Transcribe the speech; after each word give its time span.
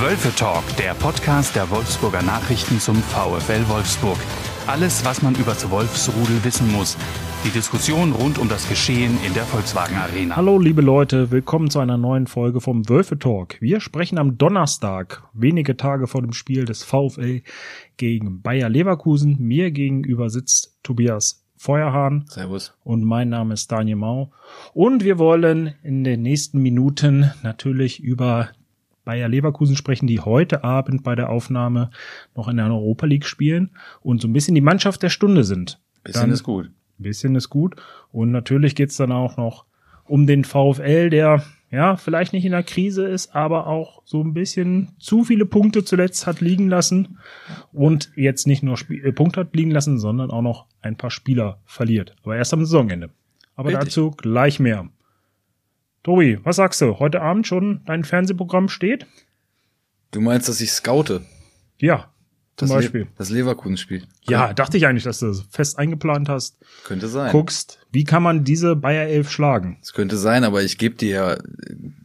Wölfe 0.00 0.34
Talk, 0.34 0.64
der 0.76 0.92
Podcast 0.94 1.54
der 1.54 1.70
Wolfsburger 1.70 2.22
Nachrichten 2.22 2.80
zum 2.80 2.96
VfL 2.96 3.68
Wolfsburg. 3.68 4.18
Alles, 4.66 5.04
was 5.04 5.22
man 5.22 5.34
über 5.36 5.52
das 5.52 5.70
Wolfsrudel 5.70 6.42
wissen 6.42 6.70
muss. 6.72 6.96
Die 7.44 7.50
Diskussion 7.50 8.12
rund 8.12 8.38
um 8.38 8.48
das 8.48 8.68
Geschehen 8.68 9.16
in 9.24 9.34
der 9.34 9.44
Volkswagen 9.44 9.96
Arena. 9.96 10.34
Hallo 10.34 10.58
liebe 10.58 10.82
Leute, 10.82 11.30
willkommen 11.30 11.70
zu 11.70 11.78
einer 11.78 11.96
neuen 11.96 12.26
Folge 12.26 12.60
vom 12.60 12.88
Wölfe 12.88 13.18
Talk. 13.20 13.60
Wir 13.60 13.80
sprechen 13.80 14.18
am 14.18 14.36
Donnerstag, 14.36 15.22
wenige 15.32 15.76
Tage 15.76 16.08
vor 16.08 16.22
dem 16.22 16.32
Spiel 16.32 16.64
des 16.64 16.82
VfL 16.82 17.42
gegen 17.96 18.42
Bayer 18.42 18.68
Leverkusen. 18.68 19.36
Mir 19.38 19.70
gegenüber 19.70 20.28
sitzt 20.28 20.76
Tobias 20.82 21.44
Feuerhahn. 21.56 22.24
Servus. 22.28 22.74
Und 22.82 23.04
mein 23.04 23.28
Name 23.28 23.54
ist 23.54 23.70
Daniel 23.70 23.96
Mau. 23.96 24.32
Und 24.72 25.04
wir 25.04 25.18
wollen 25.18 25.74
in 25.84 26.02
den 26.02 26.22
nächsten 26.22 26.58
Minuten 26.58 27.30
natürlich 27.42 28.02
über 28.02 28.48
Bayer 29.04 29.28
Leverkusen 29.28 29.76
sprechen, 29.76 30.06
die 30.06 30.20
heute 30.20 30.64
Abend 30.64 31.02
bei 31.02 31.14
der 31.14 31.30
Aufnahme 31.30 31.90
noch 32.34 32.48
in 32.48 32.56
der 32.56 32.66
Europa 32.66 33.06
League 33.06 33.26
spielen 33.26 33.70
und 34.00 34.20
so 34.20 34.28
ein 34.28 34.32
bisschen 34.32 34.54
die 34.54 34.60
Mannschaft 34.60 35.02
der 35.02 35.10
Stunde 35.10 35.44
sind. 35.44 35.80
Bisschen 36.02 36.22
Dann- 36.22 36.30
ist 36.30 36.42
gut. 36.42 36.70
Bisschen 36.98 37.34
ist 37.34 37.50
gut. 37.50 37.76
Und 38.12 38.30
natürlich 38.30 38.74
geht's 38.74 38.96
dann 38.96 39.10
auch 39.12 39.36
noch 39.36 39.64
um 40.04 40.26
den 40.26 40.44
VfL, 40.44 41.10
der 41.10 41.42
ja 41.70 41.96
vielleicht 41.96 42.32
nicht 42.32 42.44
in 42.44 42.52
der 42.52 42.62
Krise 42.62 43.04
ist, 43.06 43.34
aber 43.34 43.66
auch 43.66 44.02
so 44.04 44.22
ein 44.22 44.32
bisschen 44.32 44.92
zu 44.98 45.24
viele 45.24 45.44
Punkte 45.44 45.84
zuletzt 45.84 46.26
hat 46.26 46.40
liegen 46.40 46.68
lassen 46.68 47.18
und 47.72 48.12
jetzt 48.14 48.46
nicht 48.46 48.62
nur 48.62 48.76
Spie 48.76 49.00
äh, 49.00 49.12
Punkte 49.12 49.40
hat 49.40 49.56
liegen 49.56 49.72
lassen, 49.72 49.98
sondern 49.98 50.30
auch 50.30 50.42
noch 50.42 50.66
ein 50.82 50.96
paar 50.96 51.10
Spieler 51.10 51.58
verliert. 51.64 52.14
Aber 52.22 52.36
erst 52.36 52.54
am 52.54 52.60
Saisonende. 52.64 53.10
Aber 53.56 53.70
Richtig. 53.70 53.84
dazu 53.86 54.10
gleich 54.12 54.60
mehr. 54.60 54.88
Tobi, 56.04 56.38
was 56.44 56.56
sagst 56.56 56.80
du? 56.80 56.98
Heute 57.00 57.20
Abend 57.22 57.46
schon 57.46 57.80
dein 57.86 58.04
Fernsehprogramm 58.04 58.68
steht? 58.68 59.06
Du 60.12 60.20
meinst, 60.20 60.48
dass 60.48 60.60
ich 60.60 60.70
scoute? 60.70 61.22
Ja, 61.78 62.12
zum 62.56 62.68
Das 62.68 62.68
Le- 62.68 62.74
Beispiel. 62.76 63.06
Das 63.16 63.30
Leverkusen-Spiel. 63.30 64.06
Ja, 64.28 64.52
dachte 64.52 64.76
ich 64.76 64.86
eigentlich, 64.86 65.02
dass 65.04 65.18
du 65.20 65.26
das 65.28 65.42
fest 65.50 65.78
eingeplant 65.78 66.28
hast. 66.28 66.58
Könnte 66.84 67.08
sein. 67.08 67.32
Guckst, 67.32 67.80
wie 67.90 68.04
kann 68.04 68.22
man 68.22 68.44
diese 68.44 68.76
Bayer 68.76 69.08
11 69.08 69.30
schlagen? 69.30 69.78
Es 69.82 69.92
könnte 69.92 70.16
sein, 70.18 70.44
aber 70.44 70.62
ich 70.62 70.78
gebe 70.78 70.94
dir 70.94 71.08
ja 71.10 71.32
äh, 71.32 71.40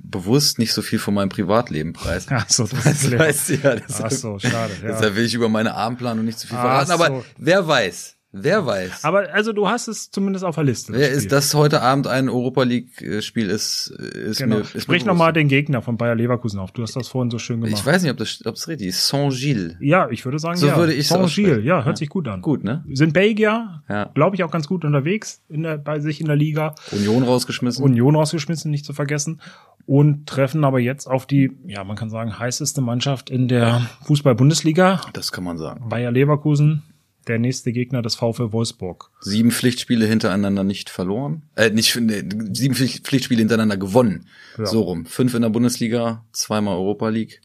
bewusst 0.01 0.57
nicht 0.57 0.73
so 0.73 0.81
viel 0.81 0.97
von 0.97 1.13
meinem 1.13 1.29
Privatleben 1.29 1.93
preis. 1.93 2.25
Ach 2.29 2.49
so, 2.49 2.63
das 2.65 2.71
Das 2.83 3.03
ist 3.03 3.19
weißt 3.19 3.49
du 3.49 3.53
ja. 3.55 3.75
Deshalb, 3.75 4.05
Ach 4.05 4.11
so, 4.11 4.39
schade. 4.39 4.73
Ja. 4.81 4.87
deshalb 4.87 5.15
will 5.17 5.25
ich 5.25 5.33
über 5.35 5.49
meine 5.49 5.75
Abendplanung 5.75 6.23
nicht 6.25 6.39
zu 6.39 6.47
viel 6.47 6.57
Ach 6.57 6.61
verraten. 6.85 6.91
Aber 6.91 7.07
so. 7.07 7.25
wer 7.37 7.67
weiß? 7.67 8.15
Wer 8.31 8.63
weiß? 8.63 9.05
Aber 9.05 9.33
also 9.33 9.53
du 9.53 9.67
hast 9.67 9.87
es 9.87 10.11
zumindest 10.11 10.45
auf 10.45 10.53
der 10.53 10.63
Liste. 10.63 10.93
wer 10.93 11.09
ist 11.09 11.31
das 11.31 11.55
heute 11.55 11.81
Abend 11.81 12.05
ein 12.05 12.29
Europa 12.29 12.61
League-Spiel 12.61 13.49
ist, 13.49 13.87
ist 13.87 14.37
Genau. 14.37 14.57
mir. 14.57 14.61
Ist 14.61 14.83
Sprich 14.83 15.03
nochmal 15.03 15.33
den 15.33 15.47
Gegner 15.47 15.81
von 15.81 15.97
Bayer 15.97 16.13
Leverkusen 16.13 16.59
auf. 16.59 16.71
Du 16.71 16.83
hast 16.83 16.95
das 16.95 17.07
vorhin 17.07 17.31
so 17.31 17.39
schön 17.39 17.59
gemacht. 17.59 17.79
Ich 17.79 17.83
weiß 17.83 18.03
nicht, 18.03 18.11
ob 18.11 18.17
das, 18.17 18.39
ob 18.45 18.53
das 18.53 18.67
richtig 18.67 18.89
ist. 18.89 19.07
Saint-Gilles. 19.07 19.77
ja, 19.79 20.09
ich 20.11 20.25
würde 20.25 20.37
sagen, 20.37 20.57
So 20.57 20.67
ja. 20.67 20.77
würde 20.77 20.93
ich's 20.93 21.07
Saint-Gilles, 21.09 21.65
ja, 21.65 21.77
hört 21.83 21.87
Ja. 21.87 21.95
sich 21.95 22.09
gut 22.09 22.27
an. 22.27 22.41
Gut, 22.43 22.63
ne? 22.63 22.83
Sind 22.93 23.13
Belgier, 23.13 23.81
Ja. 23.89 24.05
glaube 24.13 24.35
ich, 24.35 24.43
auch 24.43 24.51
ganz 24.51 24.67
gut 24.67 24.85
unterwegs 24.85 25.41
in 25.49 25.63
der, 25.63 25.79
bei 25.79 25.99
sich 25.99 26.21
in 26.21 26.27
der 26.27 26.35
Liga. 26.35 26.75
Union 26.91 27.23
rausgeschmissen. 27.23 27.83
Union 27.83 28.15
rausgeschmissen, 28.15 28.69
nicht 28.69 28.85
zu 28.85 28.93
vergessen. 28.93 29.41
Und 29.87 30.27
treffen 30.27 30.63
aber 30.65 30.79
jetzt 30.79 31.07
auf 31.07 31.25
die, 31.25 31.57
ja, 31.65 31.83
man 31.83 31.95
kann 31.95 32.11
sagen, 32.11 32.37
heißeste 32.37 32.79
Mannschaft 32.79 33.31
in 33.31 33.47
der 33.47 33.89
Fußball-Bundesliga. 34.05 35.01
das 35.13 35.31
kann 35.31 35.43
man 35.43 35.57
sagen. 35.57 35.89
Bayer 35.89 36.11
Leverkusen, 36.11 36.83
der 37.29 37.39
nächste 37.39 37.71
Gegner 37.71 38.01
des 38.01 38.15
VfL 38.15 38.51
Wolfsburg. 38.51 39.11
sieben 39.21 39.51
Pflichtspiele 39.51 40.05
hintereinander 40.05 40.63
nicht 40.63 40.89
verloren. 40.89 41.43
Äh, 41.55 41.69
nicht 41.69 41.95
nee, 41.95 42.23
sieben 42.51 42.75
Pflicht- 42.75 43.05
Pflichtspiele 43.05 43.39
hintereinander 43.39 43.77
gewonnen. 43.77 44.25
Ja. 44.57 44.65
So 44.65 44.81
rum. 44.81 45.05
Fünf 45.05 45.33
in 45.33 45.41
der 45.43 45.49
Bundesliga, 45.49 46.25
zweimal 46.33 46.75
Europa 46.75 47.09
League. 47.09 47.41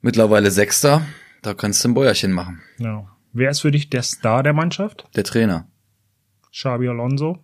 Mittlerweile 0.00 0.50
Sechster. 0.50 1.02
Da 1.42 1.54
kannst 1.54 1.82
du 1.84 1.88
ein 1.88 1.94
Bäuerchen 1.94 2.32
machen. 2.32 2.60
Ja. 2.78 3.06
Wer 3.32 3.50
ist 3.50 3.60
für 3.60 3.70
dich 3.70 3.90
der 3.90 4.02
Star 4.02 4.42
der 4.42 4.52
Mannschaft? 4.52 5.08
Der 5.16 5.24
Trainer. 5.24 5.66
Xabi 6.52 6.88
Alonso. 6.88 7.38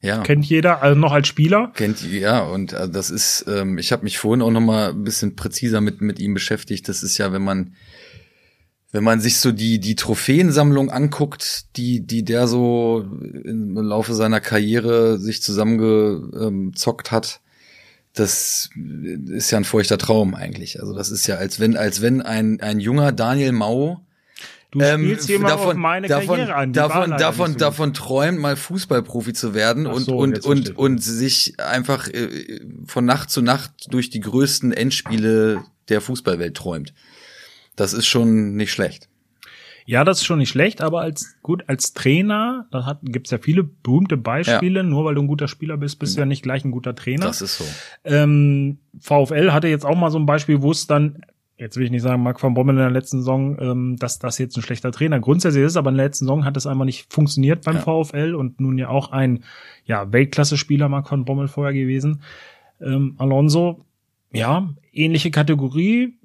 Ja. 0.00 0.22
Kennt 0.22 0.46
jeder, 0.46 0.80
also 0.80 0.98
noch 0.98 1.10
als 1.12 1.26
Spieler. 1.26 1.72
Kennt 1.74 2.02
ja 2.08 2.40
und 2.42 2.72
äh, 2.72 2.88
das 2.88 3.10
ist, 3.10 3.44
ähm, 3.48 3.78
ich 3.78 3.90
habe 3.90 4.04
mich 4.04 4.16
vorhin 4.18 4.42
auch 4.42 4.50
noch 4.52 4.60
mal 4.60 4.90
ein 4.90 5.02
bisschen 5.02 5.34
präziser 5.34 5.80
mit 5.80 6.00
mit 6.00 6.20
ihm 6.20 6.34
beschäftigt. 6.34 6.88
Das 6.88 7.02
ist 7.02 7.18
ja, 7.18 7.32
wenn 7.32 7.42
man 7.42 7.74
wenn 8.90 9.04
man 9.04 9.20
sich 9.20 9.38
so 9.38 9.52
die 9.52 9.80
die 9.80 9.96
Trophäensammlung 9.96 10.90
anguckt, 10.90 11.76
die 11.76 12.00
die 12.00 12.24
der 12.24 12.46
so 12.48 13.04
im 13.22 13.74
Laufe 13.76 14.14
seiner 14.14 14.40
Karriere 14.40 15.18
sich 15.18 15.42
zusammengezockt 15.42 17.10
hat, 17.10 17.40
das 18.14 18.70
ist 19.26 19.50
ja 19.50 19.58
ein 19.58 19.64
feuchter 19.64 19.98
Traum 19.98 20.34
eigentlich. 20.34 20.80
Also 20.80 20.94
das 20.94 21.10
ist 21.10 21.26
ja 21.26 21.36
als 21.36 21.60
wenn 21.60 21.76
als 21.76 22.00
wenn 22.00 22.22
ein 22.22 22.60
ein 22.60 22.80
junger 22.80 23.12
Daniel 23.12 23.52
Mau 23.52 24.00
Du 24.70 24.80
ähm, 24.80 25.00
spielst 25.00 25.30
mal 25.40 25.52
auf 25.52 25.74
meine 25.74 26.08
davon, 26.08 26.26
Karriere 26.26 26.54
an. 26.54 26.72
Die 26.72 26.78
davon, 26.78 27.10
davon, 27.12 27.52
so 27.52 27.58
davon 27.58 27.94
träumt, 27.94 28.38
mal 28.38 28.54
Fußballprofi 28.54 29.32
zu 29.32 29.54
werden 29.54 29.86
Ach 29.86 29.94
und, 29.94 30.04
so, 30.04 30.16
und, 30.16 30.44
und, 30.44 30.76
und 30.76 31.02
sich 31.02 31.58
einfach 31.58 32.08
äh, 32.08 32.60
von 32.86 33.06
Nacht 33.06 33.30
zu 33.30 33.40
Nacht 33.40 33.86
durch 33.90 34.10
die 34.10 34.20
größten 34.20 34.72
Endspiele 34.72 35.64
der 35.88 36.02
Fußballwelt 36.02 36.54
träumt. 36.54 36.92
Das 37.78 37.92
ist 37.92 38.06
schon 38.06 38.56
nicht 38.56 38.72
schlecht. 38.72 39.08
Ja, 39.86 40.04
das 40.04 40.18
ist 40.18 40.26
schon 40.26 40.38
nicht 40.38 40.50
schlecht, 40.50 40.82
aber 40.82 41.00
als 41.00 41.36
gut 41.42 41.64
als 41.66 41.94
Trainer, 41.94 42.66
da 42.70 42.84
hat, 42.84 42.98
gibt's 43.02 43.30
ja 43.30 43.38
viele 43.38 43.64
berühmte 43.64 44.18
Beispiele. 44.18 44.84
Nur 44.84 45.06
weil 45.06 45.14
du 45.14 45.22
ein 45.22 45.28
guter 45.28 45.48
Spieler 45.48 45.78
bist, 45.78 45.98
bist 45.98 46.14
du 46.16 46.20
ja 46.20 46.26
nicht 46.26 46.42
gleich 46.42 46.62
ein 46.62 46.72
guter 46.72 46.94
Trainer. 46.94 47.24
Das 47.24 47.40
ist 47.40 47.56
so. 47.56 47.64
Ähm, 48.04 48.80
VfL 49.00 49.52
hatte 49.52 49.68
jetzt 49.68 49.86
auch 49.86 49.96
mal 49.96 50.10
so 50.10 50.18
ein 50.18 50.26
Beispiel, 50.26 50.60
wo 50.60 50.72
es 50.72 50.86
dann, 50.86 51.22
jetzt 51.56 51.78
will 51.78 51.84
ich 51.84 51.90
nicht 51.90 52.02
sagen, 52.02 52.22
Marc 52.22 52.42
van 52.42 52.52
Bommel 52.52 52.74
in 52.74 52.82
der 52.82 52.90
letzten 52.90 53.20
Saison, 53.20 53.56
ähm, 53.60 53.96
dass 53.96 54.18
das 54.18 54.36
jetzt 54.36 54.58
ein 54.58 54.62
schlechter 54.62 54.92
Trainer 54.92 55.20
grundsätzlich 55.20 55.64
ist, 55.64 55.76
aber 55.78 55.88
in 55.88 55.96
der 55.96 56.04
letzten 56.06 56.26
Saison 56.26 56.44
hat 56.44 56.58
es 56.58 56.66
einfach 56.66 56.84
nicht 56.84 57.10
funktioniert 57.10 57.64
beim 57.64 57.76
Ja. 57.76 57.82
VfL 57.82 58.34
und 58.34 58.60
nun 58.60 58.76
ja 58.76 58.88
auch 58.90 59.10
ein 59.12 59.44
ja, 59.86 60.12
Weltklasse-Spieler 60.12 60.90
Marc 60.90 61.10
van 61.10 61.24
Bommel 61.24 61.48
vorher 61.48 61.72
gewesen. 61.72 62.20
Ähm, 62.82 63.14
Alonso, 63.16 63.86
ja, 64.32 64.68
ähnliche 64.92 65.30
Kategorie. 65.30 66.18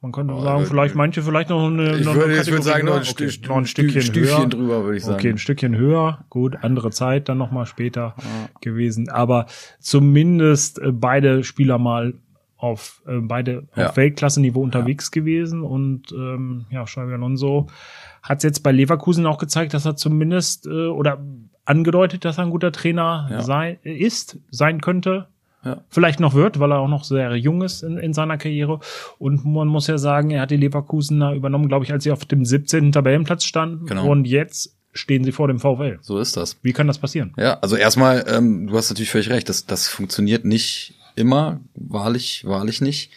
Man 0.00 0.12
könnte 0.12 0.32
Oh, 0.34 0.40
sagen, 0.40 0.64
vielleicht 0.64 0.94
manche 0.94 1.22
vielleicht 1.22 1.50
noch 1.50 1.66
eine, 1.66 1.98
noch 2.00 2.14
eine 2.14 2.36
Kategorie 2.36 2.82
höher. 2.82 3.02
okay, 3.10 3.30
noch 3.48 3.56
ein 3.56 3.66
Stückchen 3.66 4.00
Stüfchen 4.02 4.38
höher. 4.42 4.46
drüber, 4.48 4.84
würde 4.84 4.96
ich 4.98 5.02
sagen. 5.04 5.16
Okay, 5.18 5.30
ein 5.30 5.38
Stückchen 5.38 5.74
höher. 5.76 6.24
Gut, 6.30 6.56
andere 6.62 6.90
Zeit 6.90 7.28
dann 7.28 7.38
nochmal 7.38 7.66
später 7.66 8.14
gewesen. 8.60 9.08
Aber 9.08 9.46
zumindest 9.80 10.78
äh, 10.80 10.92
beide 10.92 11.42
Spieler 11.42 11.78
mal 11.78 12.14
auf 12.56 13.02
äh, 13.06 13.18
beide 13.20 13.66
Ja. 13.74 13.88
auf 13.88 13.96
Weltklasse-Niveau 13.96 14.62
unterwegs 14.62 15.10
gewesen. 15.10 15.62
Und 15.62 16.12
ähm, 16.12 16.66
ja, 16.70 16.84
Xabi 16.84 17.12
Alonso 17.14 17.66
hat 18.22 18.44
jetzt 18.44 18.60
bei 18.62 18.70
Leverkusen 18.70 19.26
auch 19.26 19.38
gezeigt, 19.38 19.74
dass 19.74 19.84
er 19.84 19.96
zumindest 19.96 20.66
äh, 20.66 20.86
oder 20.86 21.18
angedeutet, 21.64 22.24
dass 22.24 22.38
er 22.38 22.44
ein 22.44 22.50
guter 22.50 22.70
Trainer 22.70 23.26
Ja. 23.30 23.42
sei, 23.42 23.78
ist, 23.82 24.38
sein 24.50 24.80
könnte. 24.80 25.26
Ja. 25.64 25.82
Vielleicht 25.88 26.20
noch 26.20 26.34
wird, 26.34 26.60
weil 26.60 26.72
er 26.72 26.78
auch 26.78 26.88
noch 26.88 27.04
sehr 27.04 27.34
jung 27.36 27.62
ist 27.62 27.82
in, 27.82 27.98
in 27.98 28.14
seiner 28.14 28.38
Karriere. 28.38 28.80
Und 29.18 29.44
man 29.44 29.68
muss 29.68 29.86
ja 29.86 29.98
sagen, 29.98 30.30
er 30.30 30.42
hat 30.42 30.50
die 30.50 30.56
Leverkusener 30.56 31.32
übernommen, 31.32 31.68
glaube 31.68 31.84
ich, 31.84 31.92
als 31.92 32.04
sie 32.04 32.12
auf 32.12 32.24
dem 32.24 32.44
17. 32.44 32.92
Tabellenplatz 32.92 33.44
standen. 33.44 33.86
Genau. 33.86 34.08
Und 34.08 34.26
jetzt 34.26 34.76
stehen 34.92 35.24
sie 35.24 35.32
vor 35.32 35.48
dem 35.48 35.58
VfL. 35.58 35.98
So 36.00 36.18
ist 36.18 36.36
das. 36.36 36.58
Wie 36.62 36.72
kann 36.72 36.86
das 36.86 36.98
passieren? 36.98 37.32
Ja, 37.36 37.58
also 37.60 37.76
erstmal, 37.76 38.24
ähm, 38.28 38.68
du 38.68 38.76
hast 38.76 38.90
natürlich 38.90 39.10
völlig 39.10 39.30
recht, 39.30 39.48
das, 39.48 39.66
das 39.66 39.88
funktioniert 39.88 40.44
nicht 40.44 40.94
immer, 41.14 41.60
wahrlich, 41.74 42.44
wahrlich 42.44 42.80
nicht. 42.80 43.10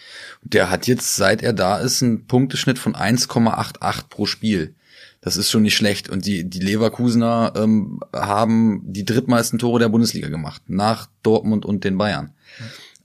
Der 0.43 0.69
hat 0.69 0.87
jetzt, 0.87 1.15
seit 1.15 1.43
er 1.43 1.53
da 1.53 1.77
ist, 1.77 2.01
einen 2.01 2.25
Punkteschnitt 2.25 2.79
von 2.79 2.95
1,88 2.95 4.09
pro 4.09 4.25
Spiel. 4.25 4.73
Das 5.21 5.37
ist 5.37 5.51
schon 5.51 5.61
nicht 5.61 5.75
schlecht. 5.75 6.09
Und 6.09 6.25
die, 6.25 6.49
die 6.49 6.59
Leverkusener 6.59 7.53
ähm, 7.55 7.99
haben 8.11 8.81
die 8.83 9.05
drittmeisten 9.05 9.59
Tore 9.59 9.79
der 9.79 9.89
Bundesliga 9.89 10.29
gemacht, 10.29 10.63
nach 10.67 11.07
Dortmund 11.21 11.63
und 11.63 11.83
den 11.83 11.97
Bayern. 11.97 12.31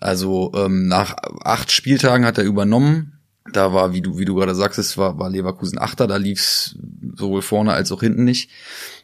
Also 0.00 0.53
ähm, 0.56 0.88
nach 0.88 1.16
acht 1.44 1.71
Spieltagen 1.71 2.27
hat 2.27 2.39
er 2.39 2.45
übernommen. 2.45 3.13
Da 3.53 3.72
war, 3.72 3.92
wie 3.92 4.01
du, 4.01 4.18
wie 4.18 4.24
du 4.24 4.34
gerade 4.34 4.54
sagst, 4.54 4.78
es 4.78 4.98
war, 4.98 5.18
war 5.18 5.30
Leverkusen 5.30 5.78
Achter, 5.78 6.07
da 6.07 6.16
lief's 6.16 6.77
sowohl 7.16 7.42
vorne 7.42 7.72
als 7.72 7.92
auch 7.92 8.01
hinten 8.01 8.24
nicht. 8.24 8.51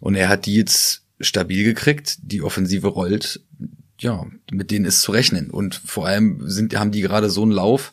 Und 0.00 0.14
er 0.14 0.28
hat 0.28 0.46
die 0.46 0.54
jetzt 0.54 1.02
stabil 1.20 1.64
gekriegt, 1.64 2.18
die 2.22 2.42
Offensive 2.42 2.88
rollt, 2.88 3.40
ja, 3.98 4.26
mit 4.50 4.70
denen 4.70 4.84
ist 4.84 5.02
zu 5.02 5.12
rechnen. 5.12 5.50
Und 5.50 5.80
vor 5.84 6.06
allem 6.06 6.48
sind, 6.48 6.74
haben 6.76 6.90
die 6.90 7.02
gerade 7.02 7.30
so 7.30 7.42
einen 7.42 7.52
Lauf, 7.52 7.92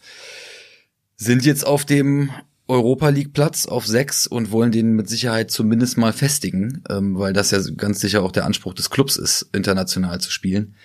sind 1.18 1.46
jetzt 1.46 1.68
auf 1.68 1.86
dem 1.86 2.32
Europa 2.70 3.10
League 3.10 3.34
Platz 3.34 3.66
auf 3.66 3.86
sechs 3.88 4.28
und 4.28 4.52
wollen 4.52 4.72
den 4.72 4.94
mit 4.94 5.10
Sicherheit 5.10 5.50
zumindest 5.50 5.98
mal 5.98 6.14
festigen, 6.14 6.84
ähm, 6.90 7.18
weil 7.18 7.34
das 7.34 7.50
ja 7.52 7.60
ganz 7.76 8.00
sicher 8.00 8.22
auch 8.22 8.32
der 8.32 8.46
Anspruch 8.46 8.76
des 8.76 8.92
Clubs 8.92 9.18
ist, 9.18 9.50
international 9.54 10.22
zu 10.22 10.32
spielen. 10.32 10.76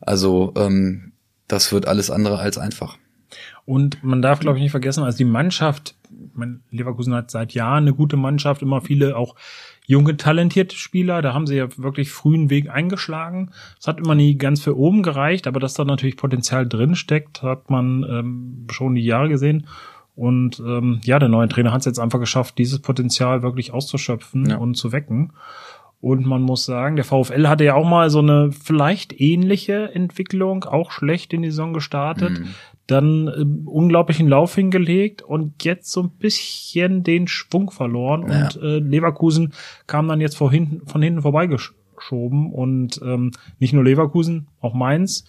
Also 0.00 0.54
ähm, 0.56 1.12
das 1.48 1.72
wird 1.72 1.88
alles 1.88 2.10
andere 2.10 2.38
als 2.38 2.58
einfach. 2.58 2.96
Und 3.64 4.02
man 4.04 4.22
darf, 4.22 4.40
glaube 4.40 4.58
ich, 4.58 4.62
nicht 4.62 4.70
vergessen, 4.70 5.02
also 5.02 5.18
die 5.18 5.24
Mannschaft, 5.24 5.96
man, 6.34 6.62
Leverkusen 6.70 7.14
hat 7.14 7.30
seit 7.30 7.54
Jahren 7.54 7.84
eine 7.84 7.94
gute 7.94 8.16
Mannschaft, 8.16 8.62
immer 8.62 8.80
viele 8.80 9.16
auch 9.16 9.34
junge, 9.86 10.16
talentierte 10.16 10.76
Spieler. 10.76 11.22
Da 11.22 11.34
haben 11.34 11.46
sie 11.46 11.56
ja 11.56 11.66
wirklich 11.76 12.10
frühen 12.10 12.50
Weg 12.50 12.70
eingeschlagen. 12.70 13.50
Es 13.80 13.88
hat 13.88 13.98
immer 13.98 14.14
nie 14.14 14.36
ganz 14.36 14.62
für 14.62 14.76
oben 14.76 15.02
gereicht, 15.02 15.46
aber 15.46 15.60
dass 15.60 15.74
da 15.74 15.84
natürlich 15.84 16.16
Potenzial 16.16 16.68
drin 16.68 16.94
steckt, 16.94 17.42
hat 17.42 17.68
man 17.70 18.04
ähm, 18.08 18.66
schon 18.70 18.94
die 18.94 19.04
Jahre 19.04 19.28
gesehen. 19.28 19.66
Und 20.14 20.60
ähm, 20.60 21.00
ja, 21.04 21.18
der 21.18 21.28
neue 21.28 21.48
Trainer 21.48 21.72
hat 21.72 21.80
es 21.80 21.86
jetzt 21.86 21.98
einfach 21.98 22.20
geschafft, 22.20 22.58
dieses 22.58 22.80
Potenzial 22.80 23.42
wirklich 23.42 23.72
auszuschöpfen 23.72 24.50
ja. 24.50 24.56
und 24.56 24.74
zu 24.74 24.92
wecken. 24.92 25.32
Und 26.02 26.26
man 26.26 26.42
muss 26.42 26.64
sagen, 26.64 26.96
der 26.96 27.04
VfL 27.04 27.46
hatte 27.46 27.62
ja 27.62 27.74
auch 27.74 27.88
mal 27.88 28.10
so 28.10 28.18
eine 28.18 28.50
vielleicht 28.50 29.20
ähnliche 29.20 29.94
Entwicklung, 29.94 30.64
auch 30.64 30.90
schlecht 30.90 31.32
in 31.32 31.42
die 31.42 31.50
Saison 31.50 31.72
gestartet, 31.72 32.40
mhm. 32.40 32.48
dann 32.88 33.28
äh, 33.28 33.68
unglaublichen 33.70 34.26
Lauf 34.26 34.52
hingelegt 34.52 35.22
und 35.22 35.62
jetzt 35.62 35.92
so 35.92 36.02
ein 36.02 36.10
bisschen 36.10 37.04
den 37.04 37.28
Schwung 37.28 37.70
verloren. 37.70 38.26
Ja. 38.28 38.46
Und 38.46 38.56
äh, 38.60 38.78
Leverkusen 38.80 39.52
kam 39.86 40.08
dann 40.08 40.20
jetzt 40.20 40.36
vor 40.36 40.50
hinten, 40.50 40.84
von 40.88 41.02
hinten 41.02 41.22
vorbeigeschoben. 41.22 42.52
Und 42.52 43.00
ähm, 43.04 43.30
nicht 43.60 43.72
nur 43.72 43.84
Leverkusen, 43.84 44.48
auch 44.60 44.74
Mainz. 44.74 45.24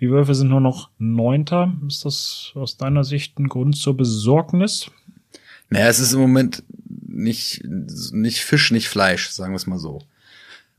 Die 0.00 0.10
Wölfe 0.10 0.34
sind 0.34 0.48
nur 0.48 0.60
noch 0.60 0.90
Neunter. 0.98 1.72
Ist 1.86 2.04
das 2.04 2.52
aus 2.54 2.76
deiner 2.76 3.04
Sicht 3.04 3.38
ein 3.38 3.48
Grund 3.48 3.76
zur 3.76 3.96
Besorgnis? 3.96 4.90
Naja, 5.70 5.88
es 5.88 6.00
ist 6.00 6.12
im 6.12 6.20
Moment 6.20 6.62
nicht, 7.06 7.62
nicht 7.64 8.40
Fisch, 8.40 8.70
nicht 8.70 8.88
Fleisch, 8.88 9.30
sagen 9.30 9.52
wir 9.52 9.56
es 9.56 9.66
mal 9.66 9.78
so. 9.78 10.02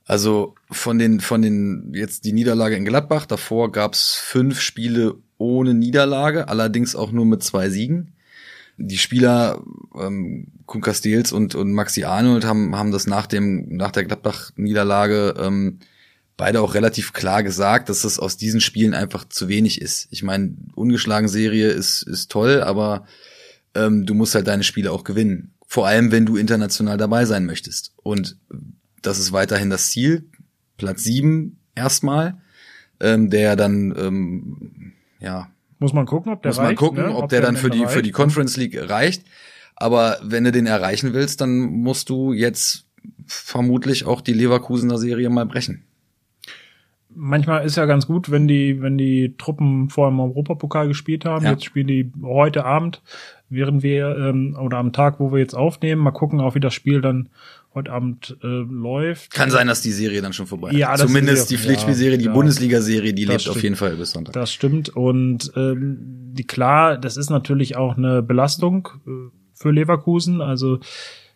Also 0.05 0.53
von 0.69 0.99
den, 0.99 1.19
von 1.19 1.41
den, 1.41 1.91
jetzt 1.93 2.25
die 2.25 2.33
Niederlage 2.33 2.75
in 2.75 2.85
Gladbach, 2.85 3.25
davor 3.25 3.71
gab's 3.71 4.15
fünf 4.15 4.61
Spiele 4.61 5.15
ohne 5.37 5.73
Niederlage, 5.73 6.47
allerdings 6.47 6.95
auch 6.95 7.11
nur 7.11 7.25
mit 7.25 7.43
zwei 7.43 7.69
Siegen. 7.69 8.11
Die 8.77 8.97
Spieler 8.97 9.63
ähm, 9.97 10.47
Kuhn 10.65 10.81
Castells 10.81 11.31
und, 11.31 11.55
und 11.55 11.71
Maxi 11.71 12.03
Arnold 12.03 12.45
haben, 12.45 12.75
haben 12.75 12.91
das 12.91 13.07
nach 13.07 13.25
dem, 13.25 13.75
nach 13.75 13.91
der 13.91 14.03
Gladbach-Niederlage 14.03 15.35
ähm, 15.39 15.79
beide 16.37 16.61
auch 16.61 16.73
relativ 16.73 17.13
klar 17.13 17.43
gesagt, 17.43 17.89
dass 17.89 18.03
es 18.03 18.19
aus 18.19 18.37
diesen 18.37 18.61
Spielen 18.61 18.93
einfach 18.93 19.25
zu 19.27 19.47
wenig 19.47 19.81
ist. 19.81 20.07
Ich 20.11 20.23
meine, 20.23 20.55
ungeschlagen 20.75 21.27
Serie 21.27 21.69
ist, 21.69 22.03
ist 22.03 22.31
toll, 22.31 22.61
aber 22.61 23.05
ähm, 23.73 24.05
du 24.05 24.13
musst 24.13 24.35
halt 24.35 24.47
deine 24.47 24.63
Spiele 24.63 24.91
auch 24.91 25.03
gewinnen. 25.03 25.53
Vor 25.67 25.87
allem, 25.87 26.11
wenn 26.11 26.25
du 26.25 26.37
international 26.37 26.97
dabei 26.97 27.25
sein 27.25 27.45
möchtest. 27.45 27.93
Und 28.03 28.37
das 29.01 29.19
ist 29.19 29.31
weiterhin 29.31 29.69
das 29.69 29.91
Ziel. 29.91 30.25
Platz 30.77 31.03
sieben 31.03 31.59
erstmal, 31.73 32.41
ähm, 32.99 33.29
der 33.29 33.55
dann 33.55 33.95
ähm, 33.97 34.93
ja 35.19 35.49
muss 35.79 35.93
man 35.93 36.05
gucken, 36.05 36.31
ob 36.31 36.41
der 36.41 36.49
muss 36.49 36.57
man 36.57 36.65
reicht, 36.67 36.79
gucken, 36.79 37.03
ne? 37.03 37.15
ob, 37.15 37.23
ob, 37.23 37.29
der, 37.29 37.41
dann 37.41 37.57
für 37.57 37.69
die 37.69 37.83
reicht. 37.83 37.93
für 37.93 38.01
die 38.01 38.11
Conference 38.11 38.55
League 38.57 38.77
reicht. 38.89 39.23
Aber 39.75 40.17
wenn 40.23 40.45
du 40.45 40.51
den 40.53 40.67
erreichen 40.67 41.13
willst, 41.13 41.41
dann 41.41 41.57
musst 41.57 42.09
du 42.09 42.31
jetzt 42.31 42.85
vermutlich 43.25 44.05
auch 44.05 44.21
die 44.21 44.33
Leverkusener 44.33 44.97
Serie 44.97 45.29
mal 45.29 45.45
brechen 45.45 45.83
manchmal 47.15 47.65
ist 47.65 47.77
ja 47.77 47.85
ganz 47.85 48.07
gut, 48.07 48.29
wenn 48.29 48.47
die, 48.47 48.81
wenn 48.81 48.97
die 48.97 49.35
Truppen 49.37 49.89
vor 49.89 50.09
dem 50.09 50.19
Europapokal 50.19 50.87
gespielt 50.87 51.25
haben. 51.25 51.45
Ja. 51.45 51.51
Jetzt 51.51 51.65
spielen 51.65 51.87
die 51.87 52.11
heute 52.23 52.65
Abend, 52.65 53.01
während 53.49 53.83
wir 53.83 54.15
ähm, 54.17 54.57
oder 54.59 54.77
am 54.77 54.93
Tag, 54.93 55.19
wo 55.19 55.31
wir 55.31 55.39
jetzt 55.39 55.55
aufnehmen. 55.55 56.01
Mal 56.01 56.11
gucken, 56.11 56.39
auch 56.39 56.55
wie 56.55 56.59
das 56.59 56.73
Spiel 56.73 57.01
dann 57.01 57.29
heute 57.73 57.91
Abend 57.91 58.37
äh, 58.41 58.47
läuft. 58.47 59.33
Kann 59.33 59.49
sein, 59.49 59.67
dass 59.67 59.81
die 59.81 59.91
Serie 59.91 60.21
dann 60.21 60.33
schon 60.33 60.47
vorbei 60.47 60.71
ist. 60.71 60.77
Ja, 60.77 60.95
Zumindest 60.95 61.51
die 61.51 61.57
Pflichtspielserie, 61.57 62.17
die 62.17 62.25
ja, 62.25 62.33
Bundesliga-Serie, 62.33 63.13
die 63.13 63.25
lebt 63.25 63.41
stimmt. 63.41 63.57
auf 63.57 63.63
jeden 63.63 63.75
Fall 63.75 63.95
bis 63.95 64.11
Sonntag. 64.11 64.33
Das 64.33 64.51
stimmt. 64.51 64.89
Und 64.89 65.51
ähm, 65.55 65.97
die 66.33 66.45
klar, 66.45 66.97
das 66.97 67.17
ist 67.17 67.29
natürlich 67.29 67.75
auch 67.75 67.97
eine 67.97 68.21
Belastung 68.21 68.87
äh, 69.05 69.11
für 69.53 69.71
Leverkusen. 69.71 70.41
Also 70.41 70.79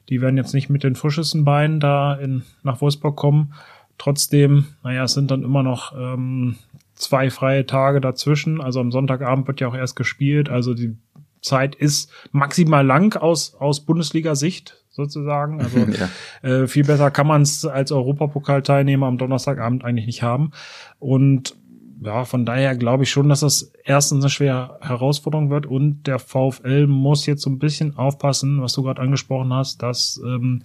die 0.09 0.21
werden 0.21 0.37
jetzt 0.37 0.53
nicht 0.53 0.69
mit 0.69 0.83
den 0.83 0.95
frischesten 0.95 1.45
Beinen 1.45 1.79
da 1.79 2.15
in, 2.15 2.43
nach 2.63 2.81
Wolfsburg 2.81 3.15
kommen. 3.15 3.53
Trotzdem, 3.99 4.65
naja, 4.81 5.03
es 5.03 5.13
sind 5.13 5.29
dann 5.29 5.43
immer 5.43 5.61
noch 5.61 5.93
ähm, 5.95 6.55
zwei 6.95 7.29
freie 7.29 7.65
Tage 7.65 8.01
dazwischen. 8.01 8.61
Also 8.61 8.79
am 8.79 8.91
Sonntagabend 8.91 9.47
wird 9.47 9.59
ja 9.59 9.67
auch 9.67 9.75
erst 9.75 9.95
gespielt. 9.95 10.49
Also 10.49 10.73
die 10.73 10.97
Zeit 11.41 11.75
ist 11.75 12.11
maximal 12.31 12.85
lang 12.85 13.15
aus, 13.17 13.55
aus 13.55 13.81
Bundesliga-Sicht 13.81 14.77
sozusagen. 14.89 15.59
Also 15.63 15.79
ja. 15.79 16.49
äh, 16.49 16.67
viel 16.67 16.85
besser 16.85 17.11
kann 17.11 17.27
man 17.27 17.41
es 17.41 17.65
als 17.65 17.91
Europapokalteilnehmer 17.91 19.05
am 19.05 19.17
Donnerstagabend 19.17 19.83
eigentlich 19.83 20.05
nicht 20.05 20.23
haben. 20.23 20.51
Und 20.99 21.55
ja, 22.01 22.23
von 22.23 22.45
daher 22.45 22.77
glaube 22.77 23.03
ich 23.03 23.11
schon, 23.11 23.27
dass 23.27 23.41
das 23.41 23.73
erstens 23.83 24.23
eine 24.23 24.29
schwere 24.29 24.77
Herausforderung 24.79 25.49
wird 25.49 25.65
und 25.65 26.03
der 26.07 26.19
VfL 26.19 26.87
muss 26.87 27.25
jetzt 27.25 27.41
so 27.41 27.49
ein 27.49 27.59
bisschen 27.59 27.97
aufpassen, 27.97 28.61
was 28.61 28.71
du 28.71 28.83
gerade 28.83 29.01
angesprochen 29.01 29.51
hast, 29.51 29.83
dass 29.83 30.21
ähm, 30.25 30.63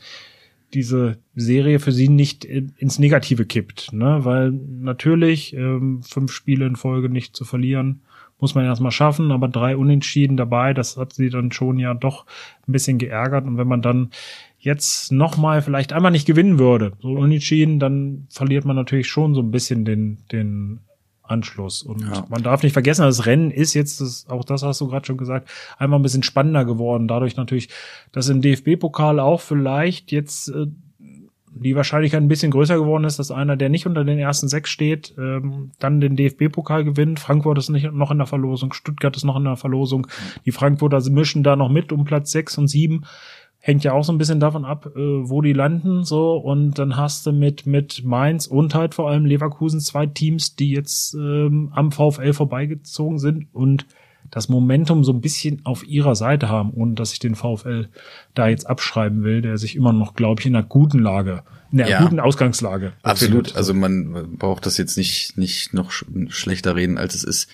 diese 0.75 1.19
Serie 1.35 1.79
für 1.79 1.93
sie 1.93 2.09
nicht 2.09 2.45
ins 2.45 2.99
Negative 2.99 3.47
kippt, 3.47 3.93
ne? 3.93 4.21
Weil 4.25 4.51
natürlich 4.51 5.55
ähm, 5.55 6.03
fünf 6.03 6.33
Spiele 6.33 6.67
in 6.67 6.77
Folge 6.77 7.09
nicht 7.09 7.37
zu 7.37 7.45
verlieren 7.45 8.03
muss 8.41 8.55
man 8.55 8.65
erstmal 8.65 8.91
schaffen, 8.91 9.31
aber 9.31 9.49
drei 9.49 9.77
Unentschieden 9.77 10.37
dabei, 10.37 10.75
das 10.75 10.97
hat 10.97 11.13
sie 11.13 11.31
dann 11.31 11.53
schon 11.53 11.79
ja 11.79 11.95
doch 11.95 12.27
ein 12.69 12.73
bisschen 12.73 12.99
geärgert 12.99 13.47
und 13.47 13.57
wenn 13.57 13.69
man 13.69 13.81
dann 13.81 14.11
jetzt 14.59 15.13
nochmal 15.13 15.63
vielleicht 15.63 15.93
einmal 15.93 16.11
nicht 16.11 16.27
gewinnen 16.27 16.59
würde, 16.59 16.93
so 17.01 17.13
unentschieden, 17.13 17.79
dann 17.79 18.27
verliert 18.29 18.65
man 18.65 18.77
natürlich 18.77 19.09
schon 19.09 19.35
so 19.35 19.41
ein 19.41 19.51
bisschen 19.51 19.85
den 19.85 20.19
den 20.33 20.81
Anschluss. 21.35 21.83
Und 21.83 22.03
ja. 22.03 22.27
man 22.29 22.43
darf 22.43 22.63
nicht 22.63 22.73
vergessen, 22.73 23.03
das 23.03 23.27
Rennen 23.27 23.51
ist 23.51 23.75
jetzt, 23.75 24.01
das, 24.01 24.27
auch 24.29 24.45
das 24.45 24.63
hast 24.63 24.81
du 24.81 24.89
gerade 24.89 25.07
schon 25.07 25.17
gesagt, 25.17 25.51
einmal 25.79 25.99
ein 25.99 26.03
bisschen 26.03 26.23
spannender 26.23 26.65
geworden. 26.65 27.09
Dadurch 27.09 27.37
natürlich, 27.37 27.69
dass 28.13 28.29
im 28.29 28.41
DFB-Pokal 28.41 29.21
auch 29.21 29.41
vielleicht 29.41 30.13
jetzt 30.13 30.49
äh, 30.49 30.67
die 31.57 31.77
Wahrscheinlichkeit 31.77 32.21
ein 32.21 32.29
bisschen 32.29 32.51
größer 32.51 32.77
geworden 32.77 33.05
ist, 33.05 33.19
dass 33.19 33.31
einer, 33.31 33.57
der 33.57 33.69
nicht 33.69 33.87
unter 33.87 34.05
den 34.05 34.19
ersten 34.19 34.49
sechs 34.49 34.71
steht, 34.71 35.15
ähm, 35.19 35.71
dann 35.79 36.01
den 36.01 36.17
DFB-Pokal 36.17 36.85
gewinnt. 36.85 37.21
Frankfurt 37.21 37.59
ist 37.59 37.69
nicht 37.69 37.93
noch 37.93 38.11
in 38.11 38.19
der 38.19 38.27
Verlosung, 38.27 38.73
Stuttgart 38.73 39.17
ist 39.17 39.25
noch 39.25 39.37
in 39.37 39.45
der 39.45 39.57
Verlosung. 39.57 40.07
Die 40.45 40.53
Frankfurter 40.53 41.01
mischen 41.11 41.45
da 41.45 41.55
noch 41.57 41.71
mit 41.71 41.93
um 41.93 42.05
Platz 42.05 42.33
sechs 42.33 42.59
und 42.59 42.69
sieben 42.69 43.05
hängt 43.67 43.83
ja 43.83 43.95
auch 43.95 44.05
so 44.05 44.13
ein 44.13 44.19
bisschen 44.19 44.41
davon 44.41 44.67
ab, 44.67 44.93
äh, 44.95 44.99
wo 44.99 45.41
die 45.41 45.55
landen, 45.55 46.05
so. 46.05 46.37
Und 46.37 46.79
dann 46.79 46.99
hast 46.99 47.25
du 47.25 47.33
mit, 47.33 47.65
mit 47.65 48.05
Mainz 48.05 48.47
und 48.47 48.75
halt 48.75 48.95
vor 48.95 49.09
allem 49.09 49.25
Leverkusen 49.25 49.81
zwei 49.81 50.05
Teams, 50.05 50.55
die 50.55 50.71
jetzt 50.71 51.15
ähm, 51.15 51.73
am 51.75 51.91
VfL 51.91 52.35
vorbeigezogen 52.35 53.19
sind 53.19 53.47
und 53.55 53.87
das 54.31 54.51
Momentum 54.51 55.03
so 55.03 55.15
ein 55.15 55.23
bisschen 55.23 55.65
auf 55.65 55.87
ihrer 55.87 56.15
Seite 56.15 56.51
haben, 56.51 56.75
ohne 56.75 56.93
dass 56.93 57.15
ich 57.15 57.21
den 57.21 57.37
VfL 57.37 57.89
da 58.35 58.49
jetzt 58.49 58.67
abschreiben 58.67 59.25
will, 59.25 59.41
der 59.41 59.57
sich 59.57 59.77
immer 59.77 59.95
noch, 59.95 60.15
glaube 60.15 60.43
ich, 60.43 60.47
in 60.47 60.55
einer 60.55 60.67
guten 60.67 60.99
Lage, 60.99 61.43
in 61.73 61.81
einer 61.81 61.91
ja, 61.91 62.03
guten 62.03 62.21
Ausgangslage. 62.21 62.93
Absolut. 63.03 63.45
Befindet. 63.45 63.57
Also 63.57 63.73
man 63.73 64.37
braucht 64.37 64.67
das 64.67 64.77
jetzt 64.77 64.99
nicht, 64.99 65.39
nicht 65.39 65.73
noch 65.73 65.91
schlechter 65.91 66.77
reden, 66.77 66.99
als 66.99 67.15
es 67.15 67.25
ist. 67.25 67.49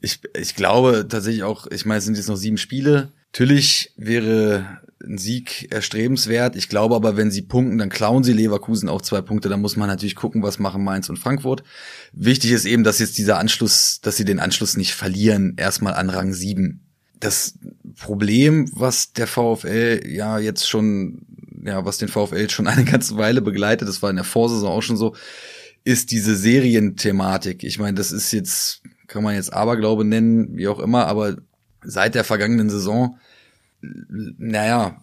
Ich, 0.00 0.20
ich 0.38 0.54
glaube 0.54 1.06
tatsächlich 1.08 1.42
auch, 1.42 1.66
ich 1.66 1.86
meine, 1.86 1.98
es 1.98 2.04
sind 2.04 2.16
jetzt 2.16 2.28
noch 2.28 2.36
sieben 2.36 2.58
Spiele. 2.58 3.08
Natürlich 3.32 3.92
wäre 3.96 4.78
ein 5.04 5.18
Sieg 5.18 5.70
erstrebenswert. 5.70 6.56
Ich 6.56 6.68
glaube 6.68 6.94
aber, 6.94 7.16
wenn 7.16 7.30
sie 7.30 7.42
punkten, 7.42 7.78
dann 7.78 7.90
klauen 7.90 8.24
sie 8.24 8.32
Leverkusen 8.32 8.88
auch 8.88 9.02
zwei 9.02 9.20
Punkte. 9.20 9.48
Dann 9.48 9.60
muss 9.60 9.76
man 9.76 9.88
natürlich 9.88 10.16
gucken, 10.16 10.42
was 10.42 10.58
machen 10.58 10.82
Mainz 10.82 11.08
und 11.08 11.18
Frankfurt. 11.18 11.62
Wichtig 12.12 12.52
ist 12.52 12.64
eben, 12.64 12.82
dass 12.82 12.98
jetzt 12.98 13.18
dieser 13.18 13.38
Anschluss, 13.38 14.00
dass 14.00 14.16
sie 14.16 14.24
den 14.24 14.40
Anschluss 14.40 14.76
nicht 14.76 14.94
verlieren, 14.94 15.54
erstmal 15.56 15.94
an 15.94 16.10
Rang 16.10 16.32
sieben. 16.32 16.80
Das 17.20 17.58
Problem, 17.98 18.70
was 18.72 19.12
der 19.12 19.26
VfL 19.26 20.02
ja 20.06 20.38
jetzt 20.38 20.68
schon, 20.68 21.26
ja, 21.64 21.84
was 21.84 21.98
den 21.98 22.08
VfL 22.08 22.48
schon 22.48 22.66
eine 22.66 22.84
ganze 22.84 23.16
Weile 23.16 23.42
begleitet, 23.42 23.88
das 23.88 24.02
war 24.02 24.10
in 24.10 24.16
der 24.16 24.24
Vorsaison 24.24 24.70
auch 24.70 24.82
schon 24.82 24.96
so, 24.96 25.14
ist 25.84 26.10
diese 26.10 26.34
Serienthematik. 26.34 27.64
Ich 27.64 27.78
meine, 27.78 27.96
das 27.96 28.12
ist 28.12 28.32
jetzt, 28.32 28.82
kann 29.06 29.22
man 29.22 29.34
jetzt 29.34 29.52
Aberglaube 29.52 30.04
nennen, 30.04 30.56
wie 30.56 30.68
auch 30.68 30.80
immer, 30.80 31.06
aber 31.06 31.36
seit 31.82 32.14
der 32.14 32.24
vergangenen 32.24 32.70
Saison 32.70 33.18
naja, 34.38 35.00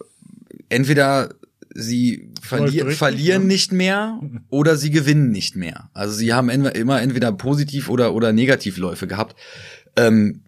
entweder 0.68 1.34
sie 1.74 2.30
verli 2.40 2.94
verlieren 2.94 3.42
ja. 3.42 3.48
nicht 3.48 3.72
mehr 3.72 4.20
oder 4.48 4.76
sie 4.76 4.90
gewinnen 4.90 5.30
nicht 5.30 5.56
mehr. 5.56 5.90
Also 5.92 6.14
sie 6.14 6.32
haben 6.32 6.48
immer 6.48 7.02
entweder 7.02 7.32
positiv 7.32 7.88
oder 7.88 8.14
oder 8.14 8.32
Negativläufe 8.32 9.06
gehabt. 9.06 9.36
Ähm, 9.96 10.42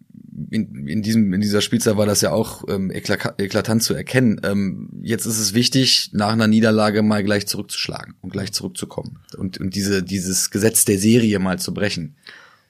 in, 0.50 0.86
in 0.86 1.02
diesem 1.02 1.32
in 1.32 1.40
dieser 1.40 1.62
Spielzeit 1.62 1.96
war 1.96 2.06
das 2.06 2.20
ja 2.20 2.30
auch 2.30 2.64
ähm, 2.68 2.90
eklatant 2.90 3.82
zu 3.82 3.94
erkennen. 3.94 4.40
Ähm, 4.44 4.90
jetzt 5.02 5.26
ist 5.26 5.38
es 5.38 5.54
wichtig, 5.54 6.10
nach 6.12 6.32
einer 6.32 6.46
Niederlage 6.46 7.02
mal 7.02 7.24
gleich 7.24 7.46
zurückzuschlagen 7.46 8.14
und 8.20 8.32
gleich 8.32 8.52
zurückzukommen 8.52 9.20
und 9.36 9.58
und 9.58 9.74
diese 9.74 10.02
dieses 10.02 10.50
Gesetz 10.50 10.84
der 10.84 10.98
Serie 10.98 11.38
mal 11.38 11.58
zu 11.58 11.72
brechen. 11.72 12.16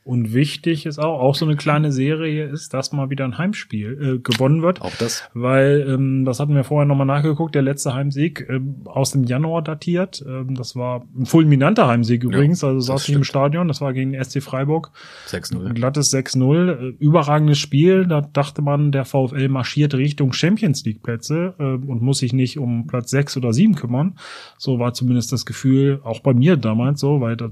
Und 0.06 0.32
wichtig 0.32 0.86
ist 0.86 1.00
auch, 1.00 1.18
auch 1.18 1.34
so 1.34 1.44
eine 1.44 1.56
kleine 1.56 1.90
Serie 1.90 2.44
ist, 2.44 2.72
dass 2.72 2.92
mal 2.92 3.10
wieder 3.10 3.24
ein 3.24 3.38
Heimspiel 3.38 4.14
äh, 4.16 4.18
gewonnen 4.20 4.62
wird. 4.62 4.80
Auch 4.80 4.94
das. 5.00 5.28
Weil, 5.34 5.84
ähm, 5.88 6.24
das 6.24 6.38
hatten 6.38 6.54
wir 6.54 6.62
vorher 6.62 6.86
nochmal 6.86 7.08
nachgeguckt, 7.08 7.56
der 7.56 7.62
letzte 7.62 7.92
Heimsieg 7.92 8.46
ähm, 8.48 8.82
aus 8.84 9.10
dem 9.10 9.24
Januar 9.24 9.62
datiert. 9.62 10.24
Ähm, 10.24 10.54
das 10.54 10.76
war 10.76 11.04
ein 11.18 11.26
fulminanter 11.26 11.88
Heimsieg 11.88 12.22
übrigens, 12.22 12.62
Ja, 12.62 12.68
also 12.68 12.78
saß 12.78 13.00
ich 13.00 13.02
stimmt. 13.06 13.16
im 13.16 13.24
Stadion, 13.24 13.66
das 13.66 13.80
war 13.80 13.92
gegen 13.92 14.14
SC 14.22 14.40
Freiburg. 14.40 14.92
6-0. 15.26 15.66
Ein 15.66 15.74
glattes 15.74 16.14
6-0, 16.14 16.68
äh, 16.70 16.94
überragendes 17.00 17.58
Spiel. 17.58 18.06
Da 18.06 18.20
dachte 18.20 18.62
man, 18.62 18.92
der 18.92 19.06
VfL 19.06 19.48
marschiert 19.48 19.92
Richtung 19.94 20.32
Champions 20.32 20.84
League 20.84 21.02
Plätze 21.02 21.54
äh, 21.58 21.64
und 21.64 22.00
muss 22.00 22.18
sich 22.18 22.32
nicht 22.32 22.60
um 22.60 22.86
Platz 22.86 23.10
6 23.10 23.38
oder 23.38 23.52
7 23.52 23.74
kümmern. 23.74 24.16
So 24.56 24.78
war 24.78 24.94
zumindest 24.94 25.32
das 25.32 25.44
Gefühl, 25.46 26.00
auch 26.04 26.20
bei 26.20 26.32
mir 26.32 26.56
damals 26.56 27.00
so, 27.00 27.20
weil 27.20 27.36
da 27.36 27.50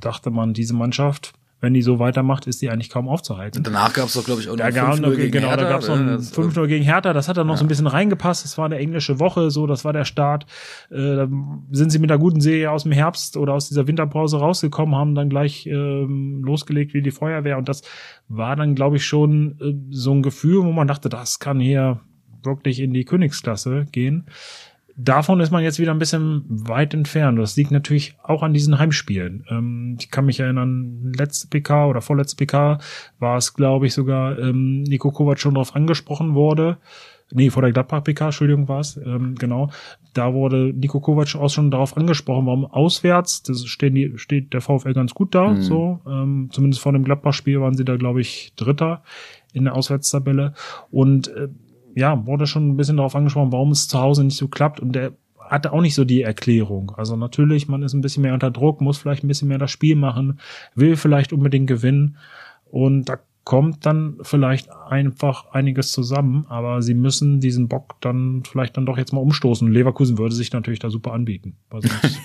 dachte 0.00 0.30
man, 0.30 0.52
diese 0.52 0.74
Mannschaft, 0.74 1.34
wenn 1.60 1.74
die 1.74 1.82
so 1.82 1.98
weitermacht, 1.98 2.46
ist 2.46 2.62
die 2.62 2.70
eigentlich 2.70 2.88
kaum 2.88 3.08
aufzuhalten. 3.08 3.62
Danach 3.62 3.92
gab 3.92 4.06
es 4.06 4.14
doch, 4.14 4.24
glaube 4.24 4.40
ich, 4.40 4.48
auch 4.48 4.52
noch 4.52 4.58
Da 4.58 4.70
gab 4.70 4.94
5-0 4.94 5.00
noch, 5.00 5.16
gegen 5.16 5.30
genau, 5.32 5.48
Hertha, 5.48 5.62
da 5.64 5.68
gab 5.70 5.80
es 5.82 5.88
noch 5.88 5.96
ne? 5.96 6.02
ein 6.02 6.16
Das- 6.16 6.32
5-0 6.32 6.66
gegen 6.66 6.84
Hertha, 6.84 7.12
das 7.12 7.28
hat 7.28 7.36
dann 7.36 7.46
noch 7.46 7.56
so 7.56 7.64
ein 7.64 7.66
Ja. 7.66 7.68
bisschen 7.68 7.86
reingepasst, 7.86 8.44
das 8.44 8.56
war 8.58 8.64
eine 8.64 8.78
englische 8.78 9.20
Woche, 9.20 9.50
so, 9.50 9.66
das 9.66 9.84
war 9.84 9.92
der 9.92 10.04
Start. 10.04 10.46
Äh, 10.90 10.96
da 11.16 11.28
sind 11.70 11.90
sie 11.90 11.98
mit 11.98 12.10
einer 12.10 12.18
guten 12.20 12.40
Serie 12.40 12.70
aus 12.70 12.84
dem 12.84 12.92
Herbst 12.92 13.36
oder 13.36 13.52
aus 13.54 13.68
dieser 13.68 13.86
Winterpause 13.86 14.38
rausgekommen, 14.38 14.94
haben 14.94 15.14
dann 15.14 15.28
gleich 15.28 15.66
ähm, 15.66 16.42
losgelegt 16.44 16.94
wie 16.94 17.02
die 17.02 17.10
Feuerwehr 17.10 17.58
und 17.58 17.68
das 17.68 17.82
war 18.28 18.56
dann, 18.56 18.74
glaube 18.74 18.96
ich, 18.96 19.04
schon 19.04 19.58
äh, 19.60 19.74
so 19.94 20.12
ein 20.12 20.22
Gefühl, 20.22 20.64
wo 20.64 20.72
man 20.72 20.88
dachte, 20.88 21.08
das 21.08 21.38
kann 21.40 21.60
hier 21.60 22.00
wirklich 22.42 22.80
in 22.80 22.94
die 22.94 23.04
Königsklasse 23.04 23.86
gehen. 23.92 24.26
Davon 25.02 25.40
ist 25.40 25.50
man 25.50 25.62
jetzt 25.62 25.78
wieder 25.78 25.92
ein 25.92 25.98
bisschen 25.98 26.44
weit 26.48 26.92
entfernt. 26.92 27.38
Das 27.38 27.56
liegt 27.56 27.70
natürlich 27.70 28.16
auch 28.22 28.42
an 28.42 28.52
diesen 28.52 28.78
Heimspielen. 28.78 29.44
Ähm, 29.48 29.96
ich 29.98 30.10
kann 30.10 30.26
mich 30.26 30.40
erinnern, 30.40 31.12
letzte 31.16 31.48
PK 31.48 31.86
oder 31.86 32.00
vorletzte 32.02 32.36
PK 32.36 32.78
war 33.18 33.36
es, 33.38 33.54
glaube 33.54 33.86
ich, 33.86 33.94
sogar 33.94 34.38
ähm, 34.38 34.82
Nico 34.82 35.10
Kovac 35.10 35.38
schon 35.40 35.54
darauf 35.54 35.74
angesprochen 35.74 36.34
wurde. 36.34 36.76
Nee, 37.32 37.50
vor 37.50 37.62
der 37.62 37.70
Gladbach-PK, 37.70 38.26
Entschuldigung, 38.26 38.68
war 38.68 38.80
es, 38.80 38.96
ähm, 38.96 39.36
genau. 39.36 39.70
Da 40.14 40.34
wurde 40.34 40.72
Nico 40.74 40.98
Kovac 41.00 41.36
auch 41.36 41.48
schon 41.48 41.70
darauf 41.70 41.96
angesprochen, 41.96 42.46
warum 42.46 42.64
auswärts, 42.64 43.44
das 43.44 43.64
stehen 43.66 43.94
die, 43.94 44.14
steht 44.16 44.52
der 44.52 44.60
VfL 44.60 44.94
ganz 44.94 45.14
gut 45.14 45.32
da, 45.34 45.50
Mhm. 45.50 45.62
so. 45.62 46.00
Ähm, 46.08 46.48
zumindest 46.50 46.82
vor 46.82 46.92
dem 46.92 47.04
Gladbach-Spiel 47.04 47.60
waren 47.60 47.74
sie 47.76 47.84
da, 47.84 47.96
glaube 47.96 48.20
ich, 48.20 48.52
Dritter 48.56 49.02
in 49.52 49.64
der 49.64 49.76
Auswärtstabelle. 49.76 50.54
Und 50.90 51.28
äh, 51.28 51.48
ja, 51.94 52.26
wurde 52.26 52.46
schon 52.46 52.68
ein 52.68 52.76
bisschen 52.76 52.96
darauf 52.96 53.14
angesprochen, 53.14 53.52
warum 53.52 53.70
es 53.70 53.88
zu 53.88 54.00
Hause 54.00 54.24
nicht 54.24 54.36
so 54.36 54.48
klappt. 54.48 54.80
Und 54.80 54.92
der 54.92 55.12
hatte 55.38 55.72
auch 55.72 55.80
nicht 55.80 55.94
so 55.94 56.04
die 56.04 56.22
Erklärung. 56.22 56.92
Also 56.96 57.16
natürlich, 57.16 57.68
man 57.68 57.82
ist 57.82 57.92
ein 57.92 58.00
bisschen 58.00 58.22
mehr 58.22 58.34
unter 58.34 58.50
Druck, 58.50 58.80
muss 58.80 58.98
vielleicht 58.98 59.24
ein 59.24 59.28
bisschen 59.28 59.48
mehr 59.48 59.58
das 59.58 59.70
Spiel 59.70 59.96
machen, 59.96 60.38
will 60.74 60.96
vielleicht 60.96 61.32
unbedingt 61.32 61.66
gewinnen. 61.66 62.16
Und 62.70 63.08
da 63.08 63.18
kommt 63.44 63.84
dann 63.84 64.18
vielleicht 64.22 64.70
einfach 64.70 65.50
einiges 65.50 65.92
zusammen, 65.92 66.46
aber 66.48 66.82
sie 66.82 66.94
müssen 66.94 67.40
diesen 67.40 67.68
Bock 67.68 67.96
dann 68.00 68.42
vielleicht 68.48 68.76
dann 68.76 68.86
doch 68.86 68.96
jetzt 68.96 69.12
mal 69.12 69.20
umstoßen. 69.20 69.70
Leverkusen 69.70 70.18
würde 70.18 70.34
sich 70.34 70.52
natürlich 70.52 70.78
da 70.78 70.90
super 70.90 71.12
anbieten. 71.12 71.56
Weil 71.70 71.82
sonst 71.82 72.20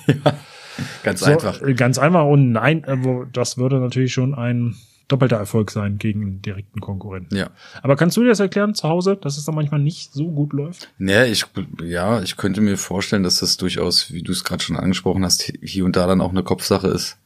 Ganz 1.04 1.22
so, 1.22 1.32
einfach. 1.32 1.62
äh, 1.62 1.74
Ganz 1.74 1.98
einfach 1.98 2.26
und 2.26 2.52
nein, 2.52 2.84
äh, 2.84 2.98
das 3.32 3.58
würde 3.58 3.80
natürlich 3.80 4.14
schon 4.14 4.36
ein 4.36 4.76
doppelter 5.08 5.38
Erfolg 5.38 5.72
sein 5.72 5.98
gegen 5.98 6.22
einen 6.22 6.42
direkten 6.42 6.82
Konkurrenten. 6.82 7.36
Ja. 7.36 7.50
Aber 7.82 7.96
kannst 7.96 8.18
du 8.18 8.22
dir 8.22 8.30
das 8.30 8.40
erklären 8.40 8.74
zu 8.74 8.88
Hause, 8.88 9.16
dass 9.16 9.38
es 9.38 9.46
da 9.46 9.52
manchmal 9.52 9.80
nicht 9.80 10.14
so 10.14 10.32
gut 10.32 10.54
läuft? 10.54 10.90
Nee, 10.98 11.26
ich, 11.26 11.46
ja, 11.84 12.22
ich 12.22 12.38
könnte 12.38 12.62
mir 12.62 12.78
vorstellen, 12.78 13.24
dass 13.24 13.40
das 13.40 13.58
durchaus, 13.58 14.12
wie 14.12 14.24
du 14.24 14.32
es 14.32 14.44
gerade 14.44 14.64
schon 14.64 14.78
angesprochen 14.78 15.24
hast, 15.24 15.54
hier 15.62 15.86
und 15.86 15.96
da 15.96 16.08
dann 16.08 16.22
auch 16.22 16.32
eine 16.32 16.44
Kopfsache 16.44 16.88
ist, 16.88 17.18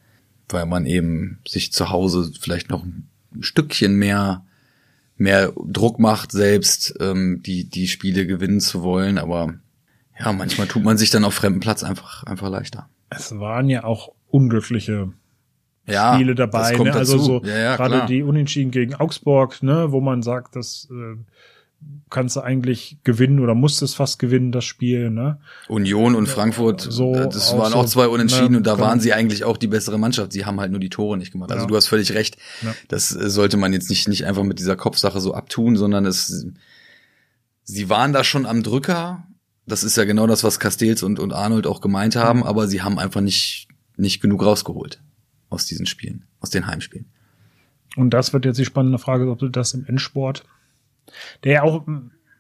weil 0.49 0.65
man 0.65 0.85
eben 0.85 1.39
sich 1.47 1.71
zu 1.71 1.89
Hause 1.89 2.31
vielleicht 2.39 2.69
noch 2.69 2.83
ein 2.83 3.07
Stückchen 3.39 3.95
mehr, 3.95 4.45
mehr 5.15 5.53
Druck 5.65 5.99
macht, 5.99 6.31
selbst 6.31 6.95
ähm, 6.99 7.41
die, 7.43 7.69
die 7.69 7.87
Spiele 7.87 8.25
gewinnen 8.25 8.59
zu 8.59 8.81
wollen, 8.81 9.17
aber 9.17 9.53
ja, 10.19 10.33
manchmal 10.33 10.67
tut 10.67 10.83
man 10.83 10.97
sich 10.97 11.11
dann 11.11 11.23
auf 11.23 11.33
fremdem 11.33 11.61
Platz 11.61 11.83
einfach, 11.83 12.23
einfach 12.23 12.49
leichter. 12.49 12.89
Es 13.09 13.39
waren 13.39 13.69
ja 13.69 13.85
auch 13.85 14.11
unglückliche 14.27 15.13
Ja, 15.91 16.13
Spiele 16.15 16.35
dabei, 16.35 16.75
ne? 16.77 16.93
also 16.93 17.17
dazu. 17.17 17.23
so 17.25 17.41
ja, 17.45 17.57
ja, 17.57 17.75
gerade 17.75 18.05
die 18.07 18.23
Unentschieden 18.23 18.71
gegen 18.71 18.95
Augsburg, 18.95 19.61
ne, 19.63 19.91
wo 19.91 20.01
man 20.01 20.21
sagt, 20.23 20.55
das 20.55 20.87
äh, 20.91 21.17
kannst 22.09 22.35
du 22.35 22.41
eigentlich 22.41 22.97
gewinnen 23.05 23.39
oder 23.39 23.55
musst 23.55 23.81
es 23.81 23.93
fast 23.93 24.19
gewinnen, 24.19 24.51
das 24.51 24.65
Spiel, 24.65 25.09
ne? 25.11 25.39
Union 25.69 26.13
und 26.15 26.27
Frankfurt, 26.27 26.81
so 26.81 27.13
das 27.15 27.53
auch 27.53 27.59
waren 27.59 27.73
auch 27.73 27.85
zwei 27.85 28.07
Unentschieden 28.07 28.51
ne, 28.51 28.57
und 28.57 28.67
da 28.67 28.71
kann- 28.71 28.81
waren 28.81 28.99
sie 28.99 29.13
eigentlich 29.13 29.45
auch 29.45 29.55
die 29.55 29.67
bessere 29.67 29.97
Mannschaft. 29.97 30.33
Sie 30.33 30.45
haben 30.45 30.59
halt 30.59 30.71
nur 30.71 30.81
die 30.81 30.89
Tore 30.89 31.17
nicht 31.17 31.31
gemacht. 31.31 31.51
Also 31.51 31.63
Ja. 31.63 31.67
du 31.67 31.75
hast 31.77 31.87
völlig 31.87 32.13
recht. 32.13 32.37
Ja. 32.63 32.75
Das 32.89 33.15
äh, 33.15 33.29
sollte 33.29 33.55
man 33.57 33.71
jetzt 33.71 33.89
nicht, 33.89 34.07
nicht 34.09 34.25
einfach 34.25 34.43
mit 34.43 34.59
dieser 34.59 34.75
Kopfsache 34.75 35.21
so 35.21 35.33
abtun, 35.33 35.77
sondern 35.77 36.05
es, 36.05 36.47
sie 37.63 37.89
waren 37.89 38.11
da 38.13 38.23
schon 38.25 38.45
am 38.45 38.61
Drücker. 38.63 39.23
Das 39.65 39.83
ist 39.83 39.95
ja 39.97 40.03
genau 40.03 40.27
das, 40.27 40.43
was 40.43 40.59
Castells 40.59 41.03
und, 41.03 41.19
und 41.19 41.31
Arnold 41.31 41.65
auch 41.67 41.79
gemeint 41.79 42.15
Mhm. 42.15 42.19
haben, 42.19 42.43
aber 42.43 42.67
sie 42.67 42.81
haben 42.81 42.99
einfach 42.99 43.21
nicht, 43.21 43.67
nicht 43.95 44.19
genug 44.21 44.43
rausgeholt 44.43 45.01
aus 45.49 45.65
diesen 45.65 45.85
Spielen, 45.85 46.23
aus 46.41 46.49
den 46.49 46.67
Heimspielen. 46.67 47.05
Und 47.95 48.11
das 48.11 48.33
wird 48.33 48.45
jetzt 48.45 48.59
die 48.59 48.65
spannende 48.65 48.99
Frage, 48.99 49.29
ob 49.29 49.39
du 49.39 49.49
das 49.49 49.73
im 49.73 49.85
Endsport, 49.85 50.43
der 51.43 51.53
ja 51.53 51.63
auch 51.63 51.85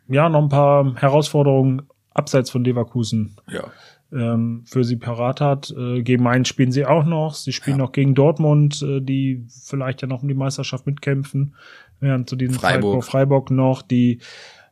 ja 0.07 0.29
noch 0.29 0.43
ein 0.43 0.49
paar 0.49 0.95
Herausforderungen 0.95 1.83
abseits 2.13 2.49
von 2.51 2.63
Leverkusen 2.63 3.35
Ja. 3.47 3.63
ähm, 4.11 4.63
für 4.65 4.83
sie 4.83 4.95
parat 4.95 5.41
hat. 5.41 5.71
Äh, 5.75 6.01
gegen 6.03 6.23
Mainz 6.23 6.47
spielen 6.47 6.71
sie 6.71 6.85
auch 6.85 7.05
noch. 7.05 7.33
Sie 7.35 7.51
spielen 7.53 7.77
Ja. 7.77 7.85
noch 7.85 7.91
gegen 7.91 8.13
Dortmund, 8.15 8.81
äh, 8.81 9.01
die 9.01 9.45
vielleicht 9.49 10.01
ja 10.01 10.07
noch 10.07 10.21
um 10.21 10.27
die 10.27 10.33
Meisterschaft 10.35 10.85
mitkämpfen. 10.85 11.55
Während 11.99 12.29
zu 12.29 12.35
diesem 12.35 12.55
Freiburg. 12.55 13.03
Freiburg 13.03 13.51
noch, 13.51 13.81
die 13.81 14.19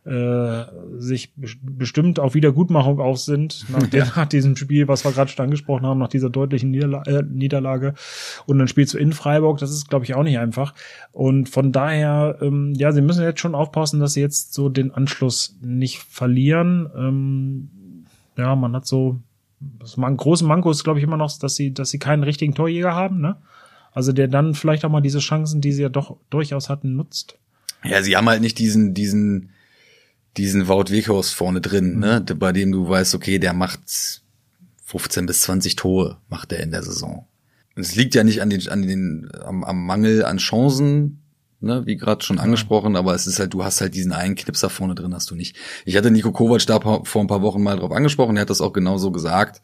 äh, 0.07 0.65
sich 0.97 1.33
bes- 1.39 1.57
bestimmt 1.61 2.19
auf 2.19 2.33
Wiedergutmachung 2.33 2.99
aus 2.99 3.25
sind 3.25 3.65
nach, 3.69 3.85
der, 3.87 4.05
nach 4.05 4.25
diesem 4.25 4.55
Spiel, 4.55 4.87
was 4.87 5.03
wir 5.03 5.11
gerade 5.11 5.29
schon 5.29 5.43
angesprochen 5.43 5.85
haben, 5.85 5.99
nach 5.99 6.07
dieser 6.07 6.29
deutlichen 6.29 6.71
Niederla 6.71 7.03
äh, 7.03 7.23
Niederlage. 7.23 7.93
Und 8.45 8.57
dann 8.59 8.67
spielst 8.67 8.93
du 8.93 8.97
in 8.97 9.13
Freiburg, 9.13 9.59
das 9.59 9.71
ist, 9.71 9.89
glaube 9.89 10.05
ich, 10.05 10.15
auch 10.15 10.23
nicht 10.23 10.39
einfach. 10.39 10.73
Und 11.11 11.49
von 11.49 11.71
daher, 11.71 12.37
ähm, 12.41 12.73
ja, 12.75 12.91
sie 12.91 13.01
müssen 13.01 13.23
jetzt 13.23 13.41
schon 13.41 13.55
aufpassen, 13.55 13.99
dass 13.99 14.13
sie 14.13 14.21
jetzt 14.21 14.53
so 14.53 14.69
den 14.69 14.91
Anschluss 14.91 15.57
nicht 15.61 15.99
verlieren. 15.99 16.89
Ähm, 16.95 17.69
ja, 18.37 18.55
man 18.55 18.75
hat 18.75 18.85
so 18.87 19.19
das 19.59 19.97
man 19.97 20.15
große 20.17 20.45
Manko 20.45 20.71
ist, 20.71 20.83
glaube 20.83 20.99
ich, 20.99 21.03
immer 21.03 21.17
noch, 21.17 21.35
dass 21.39 21.55
sie, 21.55 21.73
dass 21.73 21.89
sie 21.89 21.99
keinen 21.99 22.23
richtigen 22.23 22.53
Torjäger 22.53 22.93
haben, 22.93 23.21
ne? 23.21 23.37
Also 23.91 24.11
der 24.11 24.27
dann 24.27 24.53
vielleicht 24.53 24.85
auch 24.85 24.91
mal 24.91 25.01
diese 25.01 25.19
Chancen, 25.19 25.61
die 25.61 25.71
sie 25.71 25.81
ja 25.81 25.89
doch 25.89 26.17
durchaus 26.29 26.69
hatten, 26.69 26.95
nutzt. 26.95 27.39
Ja, 27.83 28.03
sie 28.03 28.15
haben 28.15 28.29
halt 28.29 28.41
nicht 28.41 28.59
diesen, 28.59 28.93
diesen, 28.93 29.49
diesen 30.38 30.67
Wout 30.67 30.86
Weghorst 30.91 31.34
vorne 31.34 31.62
drin, 31.62 32.00
ne, 32.00 32.24
Mhm. 32.27 32.39
bei 32.39 32.51
dem 32.51 32.72
du 32.72 32.88
weißt, 32.88 33.15
okay, 33.15 33.39
der 33.39 33.53
macht 33.53 33.79
15 34.86 35.25
bis 35.25 35.41
20 35.41 35.75
Tore, 35.75 36.17
macht 36.29 36.51
er 36.51 36.60
in 36.62 36.72
der 36.72 36.84
Saison. 36.84 37.25
Und 37.75 37.82
es 37.84 37.96
liegt 37.96 38.15
ja 38.15 38.24
nicht 38.24 38.41
an 38.41 38.50
den, 38.50 38.67
an 38.70 38.82
den, 38.84 39.29
am, 39.44 39.63
am 39.63 39.86
Mangel 39.86 40.24
an 40.25 40.38
Chancen, 40.38 41.22
ne, 41.60 41.86
wie 41.86 41.98
gerade 41.98 42.24
schon 42.24 42.39
angesprochen, 42.39 42.96
aber 42.96 43.13
es 43.13 43.27
ist 43.27 43.39
halt, 43.39 43.53
du 43.53 43.63
hast 43.63 43.82
halt 43.82 43.96
diesen 43.96 44.12
einen 44.13 44.36
Knipser 44.36 44.70
vorne 44.70 44.96
drin, 44.96 45.13
hast 45.13 45.29
du 45.29 45.36
nicht. 45.36 45.56
Ich 45.86 45.96
hatte 45.98 46.12
Nico 46.12 46.32
Kovac 46.32 46.65
da 46.65 46.79
vor 46.79 47.22
ein 47.22 47.27
paar 47.27 47.41
Wochen 47.41 47.62
mal 47.62 47.77
drauf 47.77 47.91
angesprochen, 47.91 48.38
er 48.38 48.41
hat 48.41 48.50
das 48.50 48.62
auch 48.62 48.74
genauso 48.74 49.12
gesagt. 49.12 49.62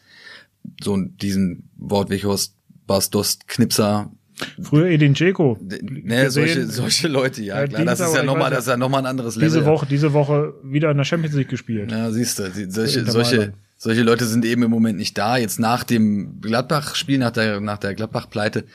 So 0.82 0.98
diesen 0.98 1.70
Wout 1.77 2.10
Weghorst, 2.10 2.56
Bastos, 2.88 3.39
Knipser, 3.48 4.12
Früher 4.62 4.88
Edin 4.88 5.13
Dzeko. 5.13 5.60
Ne, 5.62 6.30
solche, 6.32 6.66
solche 6.66 7.08
Leute, 7.08 7.44
ja, 7.44 7.62
Ja, 7.62 7.68
klar. 7.68 7.86
Das 7.86 8.00
ist 8.00 8.16
ja 8.16 8.24
nochmal, 8.24 8.50
das 8.50 8.62
ist 8.62 8.68
ja 8.68 8.78
nochmal 8.78 9.02
ein 9.02 9.06
anderes 9.06 9.36
Level. 9.36 9.50
Diese 9.50 9.66
Woche, 9.66 9.86
diese 9.86 10.13
Woche 10.13 10.54
wieder 10.63 10.92
in 10.92 10.98
der 10.98 11.04
Champions 11.04 11.36
League 11.36 11.50
gespielt. 11.50 11.92
Ja, 11.92 12.12
siehst 12.12 12.40
du, 12.40 12.50
solche, 12.70 13.06
solche, 13.06 13.54
solche 13.78 14.02
Leute 14.02 14.25
sind 14.25 14.46
eben 14.46 14.63
im 14.63 14.72
Moment 14.72 14.98
nicht 14.98 15.18
da. 15.18 15.38
Jetzt 15.38 15.60
nach 15.60 15.84
dem 15.84 16.42
Gladbach-Spiel, 16.42 17.20
nach 17.20 17.32
der, 17.32 17.60
nach 17.60 17.78
der 17.78 17.94
Gladbach-Pleite, 17.94 18.66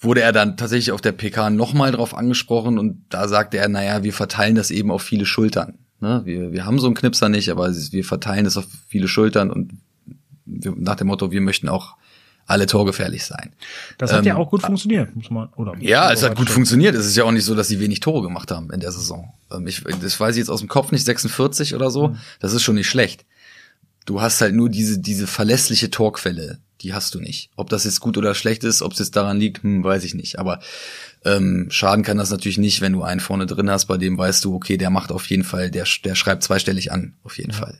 wurde 0.00 0.20
er 0.20 0.32
dann 0.32 0.56
tatsächlich 0.56 0.92
auf 0.92 1.00
der 1.00 1.12
PK 1.12 1.50
nochmal 1.50 1.90
drauf 1.90 2.16
angesprochen 2.16 2.78
und 2.78 3.04
da 3.08 3.26
sagte 3.26 3.58
er, 3.58 3.68
naja, 3.68 4.04
wir 4.04 4.12
verteilen 4.12 4.54
das 4.54 4.70
eben 4.70 4.90
auf 4.90 5.02
viele 5.02 5.26
Schultern. 5.26 5.78
Ne? 6.00 6.22
Wir, 6.24 6.52
wir 6.52 6.64
haben 6.64 6.78
so 6.78 6.86
einen 6.86 6.94
Knipser 6.94 7.28
nicht, 7.28 7.50
aber 7.50 7.66
es 7.66 7.92
wir 7.92 8.04
verteilen 8.04 8.44
das 8.44 8.56
auf 8.56 8.66
viele 8.86 9.08
Schultern 9.08 9.50
und 9.50 9.72
wir, 10.44 10.72
nach 10.76 10.94
dem 10.94 11.08
Motto, 11.08 11.32
wir 11.32 11.40
möchten 11.40 11.68
auch 11.68 11.96
alle 12.48 12.66
torgefährlich 12.66 13.24
sein. 13.24 13.52
Das 13.98 14.12
hat 14.12 14.24
ja 14.24 14.34
Ähm, 14.34 14.40
auch 14.40 14.50
gut 14.50 14.62
funktioniert, 14.62 15.14
muss 15.14 15.30
man, 15.30 15.48
oder? 15.56 15.74
Ja, 15.80 16.10
es 16.12 16.22
hat 16.22 16.34
gut 16.36 16.50
funktioniert. 16.50 16.94
Es 16.94 17.06
ist 17.06 17.16
ja 17.16 17.24
auch 17.24 17.30
nicht 17.30 17.44
so, 17.44 17.54
dass 17.54 17.68
sie 17.68 17.78
wenig 17.78 18.00
Tore 18.00 18.22
gemacht 18.22 18.50
haben 18.50 18.70
in 18.72 18.80
der 18.80 18.90
Saison. 18.90 19.32
Ähm, 19.52 19.66
Ich, 19.66 19.84
das 20.02 20.18
weiß 20.18 20.34
ich 20.34 20.40
jetzt 20.40 20.48
aus 20.50 20.60
dem 20.60 20.68
Kopf 20.68 20.90
nicht, 20.90 21.04
46 21.04 21.74
oder 21.74 21.90
so. 21.90 22.16
Das 22.40 22.54
ist 22.54 22.62
schon 22.62 22.74
nicht 22.74 22.88
schlecht. 22.88 23.24
Du 24.06 24.22
hast 24.22 24.40
halt 24.40 24.54
nur 24.54 24.70
diese, 24.70 24.98
diese 24.98 25.26
verlässliche 25.26 25.90
Torquelle. 25.90 26.58
Die 26.80 26.94
hast 26.94 27.14
du 27.14 27.20
nicht. 27.20 27.50
Ob 27.56 27.68
das 27.70 27.84
jetzt 27.84 28.00
gut 28.00 28.16
oder 28.16 28.34
schlecht 28.34 28.64
ist, 28.64 28.80
ob 28.82 28.92
es 28.92 28.98
jetzt 29.00 29.16
daran 29.16 29.38
liegt, 29.38 29.62
hm, 29.62 29.84
weiß 29.84 30.04
ich 30.04 30.14
nicht. 30.14 30.38
Aber 30.38 30.60
ähm, 31.24 31.66
schaden 31.70 32.04
kann 32.04 32.16
das 32.16 32.30
natürlich 32.30 32.56
nicht, 32.56 32.80
wenn 32.80 32.92
du 32.94 33.02
einen 33.02 33.20
vorne 33.20 33.46
drin 33.46 33.68
hast, 33.68 33.86
bei 33.86 33.98
dem 33.98 34.16
weißt 34.16 34.44
du, 34.44 34.54
okay, 34.54 34.78
der 34.78 34.88
macht 34.88 35.10
auf 35.12 35.26
jeden 35.26 35.44
Fall, 35.44 35.70
der, 35.70 35.84
der 36.04 36.14
schreibt 36.14 36.44
zweistellig 36.44 36.92
an, 36.92 37.14
auf 37.24 37.36
jeden 37.36 37.52
Fall. 37.52 37.76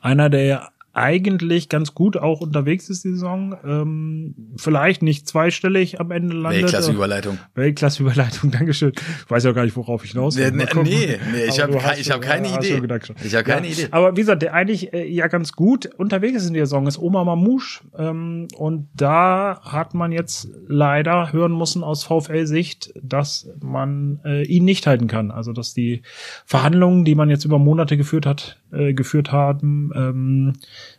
Einer, 0.00 0.30
der 0.30 0.44
ja 0.44 0.68
eigentlich 0.94 1.68
ganz 1.68 1.94
gut 1.94 2.16
auch 2.16 2.40
unterwegs 2.40 2.90
ist 2.90 3.04
die 3.04 3.10
Saison. 3.10 3.56
Ähm, 3.64 4.34
vielleicht 4.56 5.02
nicht 5.02 5.26
zweistellig 5.26 6.00
am 6.00 6.10
Ende 6.10 6.36
landet. 6.36 6.62
Weltklasse-Überleitung. 6.64 7.38
Weltklasse-Überleitung, 7.54 8.50
Dankeschön. 8.52 8.92
Ich 8.94 9.30
weiß 9.30 9.44
ja 9.44 9.52
gar 9.52 9.64
nicht, 9.64 9.76
worauf 9.76 10.04
ich 10.04 10.12
hinaus 10.12 10.36
will. 10.36 10.50
Nee, 10.50 10.66
nee, 10.82 11.18
nee, 11.32 11.44
ich 11.48 11.60
habe 11.60 11.78
ich 11.98 12.10
hab 12.10 12.20
keine 12.20 12.48
Idee. 12.48 12.82
Ich 13.24 13.34
habe 13.34 13.44
keine 13.44 13.66
ja. 13.66 13.72
Idee. 13.72 13.88
Aber 13.90 14.16
wie 14.16 14.20
gesagt, 14.20 14.42
der 14.42 14.52
eigentlich 14.52 14.92
äh, 14.92 15.08
ja 15.08 15.28
ganz 15.28 15.52
gut 15.52 15.86
unterwegs 15.96 16.42
ist 16.42 16.48
in 16.48 16.54
der 16.54 16.66
Saison 16.66 16.86
ist 16.86 16.98
Oma 16.98 17.24
Mamouche. 17.24 17.80
Ähm, 17.96 18.48
und 18.56 18.88
da 18.94 19.60
hat 19.62 19.94
man 19.94 20.12
jetzt 20.12 20.48
leider 20.68 21.32
hören 21.32 21.56
müssen 21.56 21.82
aus 21.84 22.04
VfL-Sicht, 22.04 22.92
dass 23.02 23.48
man 23.60 24.20
äh, 24.24 24.44
ihn 24.44 24.66
nicht 24.66 24.86
halten 24.86 25.06
kann. 25.06 25.30
Also 25.30 25.52
dass 25.52 25.72
die 25.72 26.02
Verhandlungen, 26.44 27.06
die 27.06 27.14
man 27.14 27.30
jetzt 27.30 27.46
über 27.46 27.58
Monate 27.58 27.96
geführt 27.96 28.26
hat, 28.26 28.58
äh, 28.72 28.92
geführt 28.92 29.32
haben, 29.32 29.90
ähm, 29.94 30.52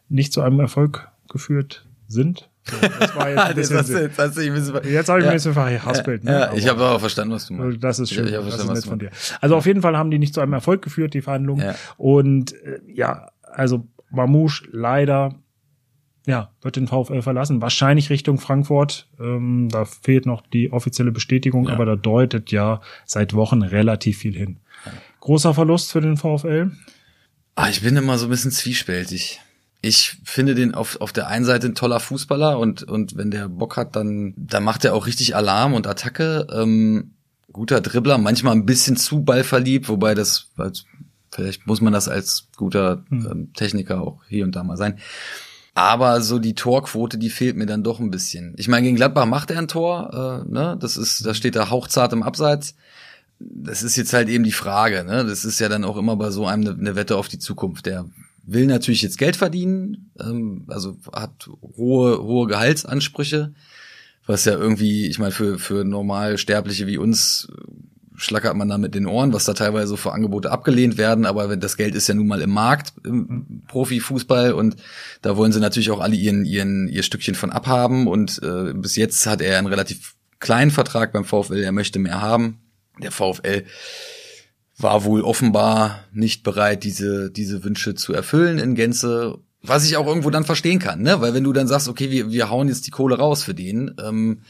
nicht 0.09 0.33
zu 0.33 0.41
einem 0.41 0.59
Erfolg 0.59 1.09
geführt 1.29 1.85
sind. 2.07 2.49
So, 2.65 2.77
das 2.99 3.15
war 3.15 3.29
jetzt, 3.29 3.55
bisschen, 3.55 3.77
das 3.77 3.89
jetzt, 3.89 4.17
hast 4.17 4.37
du 4.37 4.41
jetzt 4.89 5.09
habe 5.09 5.19
ich 5.19 5.25
ja. 5.25 5.31
ein 5.31 5.35
bisschen 5.35 5.53
verhaspelt. 5.53 6.23
Ne? 6.23 6.31
Ja, 6.31 6.53
ich 6.53 6.67
habe 6.67 6.85
auch 6.85 6.99
verstanden, 6.99 7.33
was 7.33 7.47
du 7.47 7.55
meinst. 7.55 7.83
Das 7.83 7.99
ist 7.99 8.13
schön. 8.13 8.27
Ich, 8.27 8.33
ich 8.33 8.39
das 8.39 8.63
ist 8.63 8.71
nett 8.71 8.85
von 8.85 8.99
dir. 8.99 9.09
Also 9.41 9.55
auf 9.55 9.65
jeden 9.65 9.81
Fall 9.81 9.97
haben 9.97 10.11
die 10.11 10.19
nicht 10.19 10.33
zu 10.33 10.41
einem 10.41 10.53
Erfolg 10.53 10.81
geführt, 10.81 11.13
die 11.13 11.21
Verhandlungen. 11.21 11.65
Ja. 11.65 11.75
Und 11.97 12.53
äh, 12.63 12.79
ja, 12.87 13.31
also 13.41 13.85
Mamouche 14.11 14.65
leider 14.71 15.35
ja, 16.25 16.51
wird 16.61 16.77
den 16.77 16.87
VfL 16.87 17.21
verlassen. 17.21 17.61
Wahrscheinlich 17.61 18.09
Richtung 18.09 18.39
Frankfurt. 18.39 19.09
Ähm, 19.19 19.67
da 19.69 19.85
fehlt 19.85 20.25
noch 20.25 20.41
die 20.41 20.71
offizielle 20.71 21.11
Bestätigung, 21.11 21.67
ja. 21.67 21.73
aber 21.73 21.85
da 21.85 21.95
deutet 21.95 22.51
ja 22.51 22.81
seit 23.05 23.33
Wochen 23.33 23.61
relativ 23.61 24.19
viel 24.19 24.33
hin. 24.33 24.59
Großer 25.19 25.53
Verlust 25.53 25.91
für 25.91 26.01
den 26.01 26.17
VfL. 26.17 26.71
Ah, 27.55 27.69
ich 27.69 27.81
bin 27.81 27.95
immer 27.95 28.17
so 28.17 28.27
ein 28.27 28.29
bisschen 28.29 28.51
zwiespältig. 28.51 29.41
Ich 29.85 30.17
finde 30.23 30.55
den 30.55 30.73
auf, 30.73 31.01
auf 31.01 31.11
der 31.11 31.27
einen 31.27 31.43
Seite 31.43 31.67
ein 31.67 31.75
toller 31.75 31.99
Fußballer 31.99 32.57
und, 32.57 32.83
und 32.83 33.17
wenn 33.17 33.31
der 33.31 33.49
Bock 33.49 33.75
hat, 33.75 33.97
dann, 33.97 34.33
dann 34.37 34.63
macht 34.63 34.85
er 34.85 34.95
auch 34.95 35.05
richtig 35.05 35.35
Alarm 35.35 35.73
und 35.73 35.87
Attacke. 35.87 36.47
Ähm, 36.53 37.15
guter 37.51 37.81
Dribbler, 37.81 38.17
manchmal 38.17 38.53
ein 38.53 38.65
bisschen 38.65 38.95
zu 38.95 39.23
ballverliebt, 39.23 39.89
wobei 39.89 40.15
das, 40.15 40.47
vielleicht 41.31 41.67
muss 41.67 41.81
man 41.81 41.91
das 41.91 42.07
als 42.07 42.47
guter 42.55 43.03
hm. 43.09 43.27
ähm, 43.29 43.53
Techniker 43.53 43.99
auch 43.99 44.21
hier 44.29 44.45
und 44.45 44.55
da 44.55 44.63
mal 44.63 44.77
sein. 44.77 44.99
Aber 45.75 46.21
so 46.21 46.39
die 46.39 46.55
Torquote, 46.55 47.17
die 47.17 47.29
fehlt 47.29 47.57
mir 47.57 47.65
dann 47.65 47.83
doch 47.83 47.99
ein 47.99 48.09
bisschen. 48.09 48.53
Ich 48.57 48.69
meine, 48.69 48.83
gegen 48.83 48.95
Gladbach 48.95 49.25
macht 49.25 49.51
er 49.51 49.57
ein 49.57 49.67
Tor, 49.67 50.45
äh, 50.47 50.49
ne? 50.49 50.77
Das 50.79 50.95
ist, 50.95 51.25
da 51.25 51.33
steht 51.33 51.57
er 51.57 51.69
hauchzart 51.69 52.13
im 52.13 52.23
Abseits 52.23 52.75
das 53.39 53.83
ist 53.83 53.95
jetzt 53.95 54.13
halt 54.13 54.29
eben 54.29 54.43
die 54.43 54.51
Frage, 54.51 55.03
ne? 55.03 55.25
Das 55.25 55.45
ist 55.45 55.59
ja 55.59 55.69
dann 55.69 55.83
auch 55.83 55.97
immer 55.97 56.15
bei 56.15 56.31
so 56.31 56.45
einem 56.45 56.67
eine, 56.67 56.79
eine 56.79 56.95
Wette 56.95 57.17
auf 57.17 57.27
die 57.27 57.39
Zukunft. 57.39 57.85
Der 57.85 58.05
will 58.43 58.65
natürlich 58.65 59.01
jetzt 59.01 59.17
Geld 59.17 59.35
verdienen, 59.35 60.12
ähm, 60.19 60.65
also 60.67 60.97
hat 61.12 61.50
hohe, 61.77 62.21
hohe 62.21 62.47
Gehaltsansprüche, 62.47 63.53
was 64.25 64.45
ja 64.45 64.53
irgendwie, 64.53 65.07
ich 65.07 65.19
meine, 65.19 65.31
für, 65.31 65.57
für 65.57 65.83
normal 65.83 66.38
Sterbliche 66.38 66.88
wie 66.88 66.97
uns 66.97 67.47
äh, 67.51 67.62
schlackert 68.15 68.55
man 68.55 68.69
da 68.69 68.77
mit 68.77 68.95
den 68.95 69.07
Ohren, 69.07 69.33
was 69.33 69.45
da 69.45 69.53
teilweise 69.53 69.88
so 69.88 69.97
für 69.97 70.12
Angebote 70.12 70.51
abgelehnt 70.51 70.97
werden, 70.97 71.25
aber 71.25 71.50
wenn 71.50 71.59
das 71.59 71.77
Geld 71.77 71.95
ist 71.95 72.07
ja 72.07 72.13
nun 72.13 72.27
mal 72.27 72.41
im 72.41 72.51
Markt, 72.51 72.93
im 73.03 73.63
Profifußball 73.67 74.53
und 74.53 74.75
da 75.21 75.35
wollen 75.35 75.51
sie 75.51 75.59
natürlich 75.59 75.91
auch 75.91 76.00
alle 76.00 76.15
ihren, 76.15 76.45
ihren, 76.45 76.88
ihr 76.88 77.03
Stückchen 77.03 77.35
von 77.35 77.50
abhaben 77.50 78.07
und 78.07 78.41
äh, 78.43 78.73
bis 78.73 78.95
jetzt 78.97 79.25
hat 79.25 79.41
er 79.41 79.57
einen 79.57 79.67
relativ 79.67 80.15
kleinen 80.39 80.71
Vertrag 80.71 81.13
beim 81.13 81.25
VfL, 81.25 81.63
er 81.63 81.71
möchte 81.71 82.00
mehr 82.00 82.21
haben. 82.21 82.59
Der 83.01 83.12
VfL 83.12 83.63
war 84.77 85.03
wohl 85.03 85.21
offenbar 85.21 86.03
nicht 86.11 86.43
bereit, 86.43 86.83
diese, 86.83 87.29
diese 87.29 87.63
Wünsche 87.63 87.95
zu 87.95 88.13
erfüllen 88.13 88.57
in 88.59 88.75
Gänze. 88.75 89.37
Was 89.61 89.85
ich 89.85 89.95
auch 89.95 90.07
irgendwo 90.07 90.29
dann 90.29 90.43
verstehen 90.43 90.79
kann, 90.79 91.01
ne? 91.01 91.21
Weil 91.21 91.33
wenn 91.33 91.43
du 91.43 91.53
dann 91.53 91.67
sagst, 91.67 91.87
okay, 91.87 92.11
wir, 92.11 92.31
wir 92.31 92.49
hauen 92.49 92.67
jetzt 92.67 92.85
die 92.85 92.91
Kohle 92.91 93.17
raus 93.17 93.43
für 93.43 93.53
den, 93.53 93.95
ähm, 94.03 94.41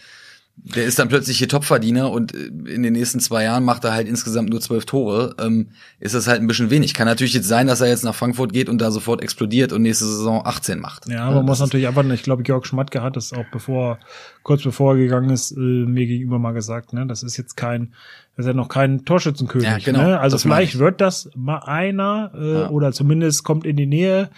der 0.56 0.86
ist 0.86 1.00
dann 1.00 1.10
plötzlich 1.10 1.40
hier 1.40 1.50
Topverdiener 1.50 2.12
und 2.12 2.34
äh, 2.34 2.46
in 2.74 2.84
den 2.84 2.94
nächsten 2.94 3.20
zwei 3.20 3.44
Jahren 3.44 3.66
macht 3.66 3.84
er 3.84 3.94
halt 3.94 4.08
insgesamt 4.08 4.50
nur 4.50 4.62
zwölf 4.62 4.86
Tore, 4.86 5.36
ähm, 5.40 5.70
ist 6.00 6.16
das 6.16 6.28
halt 6.28 6.42
ein 6.42 6.48
bisschen 6.48 6.70
wenig. 6.70 6.94
Kann 6.94 7.08
natürlich 7.08 7.34
jetzt 7.34 7.48
sein, 7.48 7.68
dass 7.68 7.82
er 7.82 7.88
jetzt 7.88 8.04
nach 8.04 8.16
Frankfurt 8.16 8.54
geht 8.54 8.70
und 8.70 8.80
da 8.80 8.92
sofort 8.92 9.22
explodiert 9.22 9.74
und 9.74 9.82
nächste 9.82 10.06
Saison 10.06 10.46
18 10.46 10.80
macht. 10.80 11.08
Ja, 11.10 11.26
aber 11.26 11.38
man 11.38 11.46
muss 11.46 11.60
natürlich 11.60 11.88
einfach, 11.88 12.06
ich 12.06 12.24
glaube, 12.24 12.44
Georg 12.44 12.68
Schmatke 12.68 13.02
hat 13.02 13.16
das 13.16 13.34
auch 13.34 13.46
bevor, 13.52 14.00
kurz 14.44 14.64
bevor 14.64 14.94
er 14.94 14.98
gegangen 14.98 15.32
ist, 15.32 15.52
äh, 15.52 15.60
mir 15.60 16.06
gegenüber 16.06 16.40
mal 16.40 16.54
gesagt, 16.54 16.94
ne, 16.94 17.06
das 17.08 17.24
ist 17.24 17.36
jetzt 17.38 17.58
kein, 17.58 17.94
das 18.36 18.46
ist 18.46 18.48
ja 18.48 18.54
noch 18.54 18.70
kein 18.70 19.06
Torschützenkönig. 19.06 19.68
Ja, 19.68 19.78
genau, 19.80 20.04
ne? 20.04 20.20
Also 20.20 20.38
vielleicht 20.38 20.80
wird 20.80 21.02
das 21.02 21.30
mal 21.36 21.60
einer 21.60 22.32
äh, 22.36 22.54
ja. 22.54 22.70
oder 22.70 22.92
zumindest 22.92 23.44
kommt 23.44 23.66
in 23.66 23.76
die 23.76 23.86
Nähe 23.88 24.30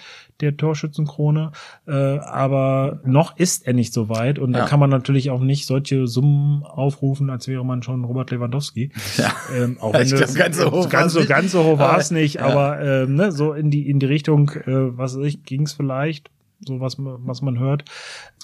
der 0.41 0.57
Torschützenkrone. 0.57 1.51
Äh, 1.87 1.91
aber 1.91 2.99
noch 3.05 3.37
ist 3.37 3.67
er 3.67 3.73
nicht 3.73 3.93
so 3.93 4.09
weit 4.09 4.39
und 4.39 4.53
ja. 4.53 4.59
da 4.59 4.65
kann 4.65 4.79
man 4.79 4.89
natürlich 4.89 5.29
auch 5.29 5.41
nicht 5.41 5.65
solche 5.65 6.07
Summen 6.07 6.63
aufrufen, 6.63 7.29
als 7.29 7.47
wäre 7.47 7.65
man 7.65 7.83
schon 7.83 8.03
Robert 8.03 8.31
Lewandowski. 8.31 8.91
Ja. 9.17 9.33
Ähm, 9.55 9.77
auch 9.79 9.93
wenn 9.93 10.09
das, 10.09 10.35
ganz 10.35 10.57
so 10.57 10.71
hoch, 10.71 10.89
ganz 10.89 11.13
so, 11.13 11.23
ganz 11.25 11.51
so 11.51 11.63
hoch 11.63 11.79
war 11.79 11.97
es 11.97 12.11
nicht, 12.11 12.35
ja. 12.35 12.47
aber 12.47 12.81
äh, 12.81 13.05
ne, 13.07 13.31
so 13.31 13.53
in 13.53 13.71
die 13.71 13.89
in 13.89 13.99
die 13.99 14.07
Richtung, 14.07 14.49
äh, 14.49 14.97
was 14.97 15.17
weiß 15.17 15.25
ich, 15.25 15.43
ging 15.43 15.61
es 15.61 15.73
vielleicht, 15.73 16.29
so 16.59 16.81
was 16.81 16.97
was 16.99 17.41
man 17.41 17.59
hört. 17.59 17.85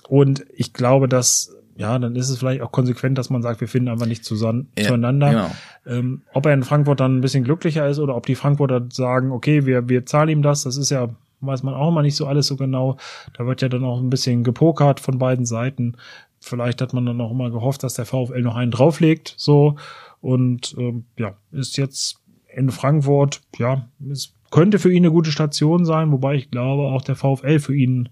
Und 0.08 0.45
ich 0.56 0.71
glaube, 0.71 1.10
dass 1.10 1.54
ja, 1.75 1.97
dann 1.97 2.15
ist 2.15 2.30
es 2.30 2.38
vielleicht 2.38 2.62
auch 2.62 2.71
konsequent, 2.71 3.17
dass 3.17 3.30
man 3.30 3.41
sagt, 3.41 3.60
wir 3.60 3.67
finden 3.67 3.89
einfach 3.89 4.06
nicht 4.06 4.23
zusammen, 4.23 4.69
ja, 4.77 4.86
zueinander. 4.86 5.30
Genau. 5.30 5.51
Ähm, 5.88 6.21
ob 6.34 6.45
er 6.45 6.54
in 6.54 6.63
Frankfurt 6.63 6.99
dann 6.99 7.17
ein 7.17 7.21
bisschen 7.21 7.43
glücklicher 7.43 7.88
ist 7.88 7.99
oder 7.99 8.15
ob 8.15 8.25
die 8.25 8.36
Frankfurter 8.36 8.86
sagen, 8.91 9.32
okay, 9.32 9.65
wir, 9.65 9.89
wir 9.89 10.06
zahlen 10.06 10.30
ihm 10.30 10.41
das, 10.41 10.63
das 10.63 10.77
ist 10.77 10.91
ja 10.91 11.10
weiß 11.41 11.63
man 11.63 11.73
auch 11.73 11.89
immer 11.89 12.01
nicht 12.01 12.15
so 12.15 12.27
alles 12.27 12.47
so 12.47 12.56
genau. 12.56 12.97
Da 13.38 13.45
wird 13.45 13.62
ja 13.62 13.69
dann 13.69 13.84
auch 13.84 13.99
ein 13.99 14.10
bisschen 14.10 14.43
gepokert 14.43 14.99
von 14.99 15.17
beiden 15.17 15.45
Seiten. 15.45 15.97
Vielleicht 16.39 16.82
hat 16.82 16.93
man 16.93 17.06
dann 17.06 17.21
auch 17.21 17.32
immer 17.32 17.51
gehofft, 17.51 17.84
dass 17.84 17.95
der 17.95 18.06
VfL 18.06 18.41
noch 18.41 18.56
einen 18.56 18.71
drauflegt, 18.71 19.36
so. 19.38 19.75
Und 20.21 20.75
ähm, 20.77 21.06
ja, 21.17 21.36
ist 21.51 21.77
jetzt 21.77 22.19
in 22.54 22.69
Frankfurt, 22.69 23.41
ja, 23.58 23.88
es 24.12 24.34
könnte 24.51 24.80
für 24.80 24.91
ihn 24.91 25.04
eine 25.04 25.12
gute 25.12 25.32
Station 25.32 25.86
sein, 25.86 26.12
wobei 26.12 26.36
ich 26.36 26.51
glaube, 26.51 26.84
auch 26.84 27.01
der 27.01 27.15
VfL 27.15 27.60
für 27.60 27.75
ihn 27.75 28.10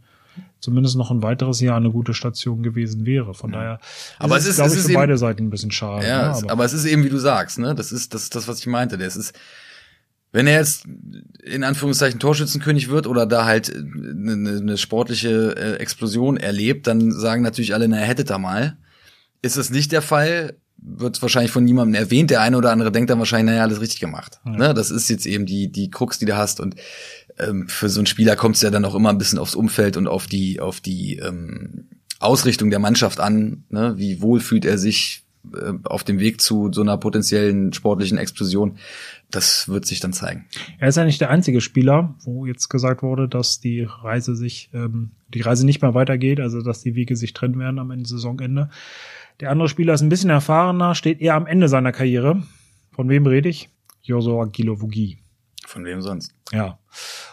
zumindest 0.60 0.98
noch 0.98 1.12
ein 1.12 1.24
weiteres 1.24 1.60
Jahr 1.60 1.78
eine 1.78 1.92
gute 1.92 2.14
Station 2.14 2.64
gewesen 2.64 3.06
wäre. 3.06 3.34
Von 3.34 3.52
daher 3.52 3.80
aber 4.18 4.38
ist 4.38 4.44
es 4.44 4.50
ist, 4.52 4.56
glaube 4.58 4.74
ich, 4.74 4.82
für 4.82 4.94
beide 4.94 5.18
Seiten 5.18 5.44
ein 5.44 5.50
bisschen 5.50 5.72
schade. 5.72 6.06
Ja, 6.08 6.30
ne? 6.30 6.36
aber, 6.36 6.52
aber, 6.52 6.66
es 6.66 6.74
ist 6.74 6.86
eben, 6.86 7.04
wie 7.04 7.10
du 7.10 7.18
sagst, 7.18 7.60
ne? 7.60 7.76
Das 7.76 7.92
ist 7.92 8.14
das, 8.14 8.24
ist 8.24 8.36
das 8.36 8.48
was 8.48 8.60
ich 8.60 8.68
meinte. 8.68 8.98
Das 8.98 9.16
ist 9.16 9.34
wenn 10.32 10.48
er 10.48 10.60
jetzt 10.60 10.86
in 11.44 11.64
Anführungszeichen 11.64 12.20
Torschützenkönig 12.20 12.90
wird 12.90 13.08
oder 13.08 13.26
da 13.26 13.46
halt 13.46 13.74
eine, 13.76 14.58
eine 14.60 14.78
sportliche 14.78 15.56
äh, 15.58 15.74
Explosion 15.78 16.38
erlebt, 16.38 16.86
dann 16.88 17.12
sagen 17.12 17.42
natürlich 17.42 17.74
alle, 17.74 17.88
na, 17.88 17.98
er 17.98 18.06
hätte 18.06 18.26
da 18.26 18.38
mal. 18.38 18.78
Ist 19.42 19.58
es 19.58 19.70
nicht 19.70 19.92
der 19.92 20.02
Fall, 20.02 20.58
wird 20.78 21.22
wahrscheinlich 21.22 21.52
von 21.52 21.64
niemandem 21.64 22.00
erwähnt. 22.00 22.30
Der 22.30 22.42
eine 22.42 22.58
oder 22.58 22.72
andere 22.72 22.92
denkt 22.92 23.10
dann 23.10 23.20
wahrscheinlich, 23.20 23.54
naja, 23.54 23.64
alles 23.64 23.82
richtig 23.82 24.00
gemacht. 24.00 24.40
Ja. 24.46 24.52
Ne? 24.52 24.74
Das 24.74 24.92
ist 24.92 25.10
jetzt 25.10 25.26
eben 25.26 25.46
die, 25.46 25.72
die 25.72 25.90
Krux, 25.90 26.20
die 26.20 26.26
du 26.26 26.38
hast. 26.38 26.60
Und 26.60 26.76
ähm, 27.38 27.68
für 27.68 27.90
so 27.90 28.00
einen 28.00 28.06
Spieler 28.06 28.36
kommt 28.36 28.56
es 28.56 28.62
ja 28.62 28.70
dann 28.70 28.86
auch 28.86 28.96
immer 28.96 29.10
ein 29.10 29.18
bisschen 29.18 29.40
aufs 29.40 29.56
Umfeld 29.56 29.98
und 29.98 30.08
auf 30.08 30.28
die, 30.28 30.60
auf 30.60 30.80
die 30.80 31.18
ähm, 31.18 31.88
Ausrichtung 32.20 32.70
der 32.70 32.80
Mannschaft 32.80 33.20
an. 33.20 33.64
Ne? 33.70 33.94
Wie 33.98 34.22
wohl 34.22 34.40
fühlt 34.40 34.66
er 34.66 34.78
sich 34.78 35.24
äh, 35.24 35.29
auf 35.84 36.04
dem 36.04 36.20
Weg 36.20 36.42
zu 36.42 36.72
so 36.72 36.82
einer 36.82 36.98
potenziellen 36.98 37.74
sportlichen 37.74 38.18
Explosion 38.18 38.78
das 39.32 39.70
wird 39.70 39.86
sich 39.86 40.00
dann 40.00 40.14
zeigen. 40.14 40.46
Er 40.80 40.88
ist 40.88 40.98
ja 40.98 41.06
nicht 41.06 41.22
der 41.22 41.30
einzige 41.30 41.62
Spieler, 41.62 42.16
wo 42.24 42.46
jetzt 42.46 42.70
gesagt 42.70 43.04
wurde, 43.04 43.28
dass 43.28 43.60
die 43.60 43.84
Reise 43.84 44.36
sich, 44.36 44.70
ähm, 44.74 45.12
die 45.28 45.42
Reise 45.42 45.66
nicht 45.66 45.82
mehr 45.82 45.94
weitergeht, 45.94 46.40
also 46.40 46.62
dass 46.62 46.82
die 46.82 46.96
Wege 46.96 47.16
sich 47.16 47.34
trennen 47.34 47.60
werden 47.60 47.80
am 47.80 47.92
Ende 47.92 48.10
Saisonende. 48.10 48.70
Der 49.40 49.52
andere 49.52 49.70
Spieler 49.70 49.94
ist 49.94 50.02
ein 50.02 50.10
bisschen 50.10 50.32
erfahrener, 50.32 50.96
steht 50.96 51.22
eher 51.22 51.36
am 51.36 51.46
Ende 51.46 51.70
seiner 51.70 51.92
Karriere. 51.92 52.42
Von 52.92 53.08
wem 53.08 53.26
rede 53.26 53.50
ich? 53.50 53.70
Joshua 54.02 54.46
Gilovugi. 54.46 55.20
Von 55.66 55.86
wem 55.86 56.02
sonst? 56.02 56.34
Ja. 56.52 56.80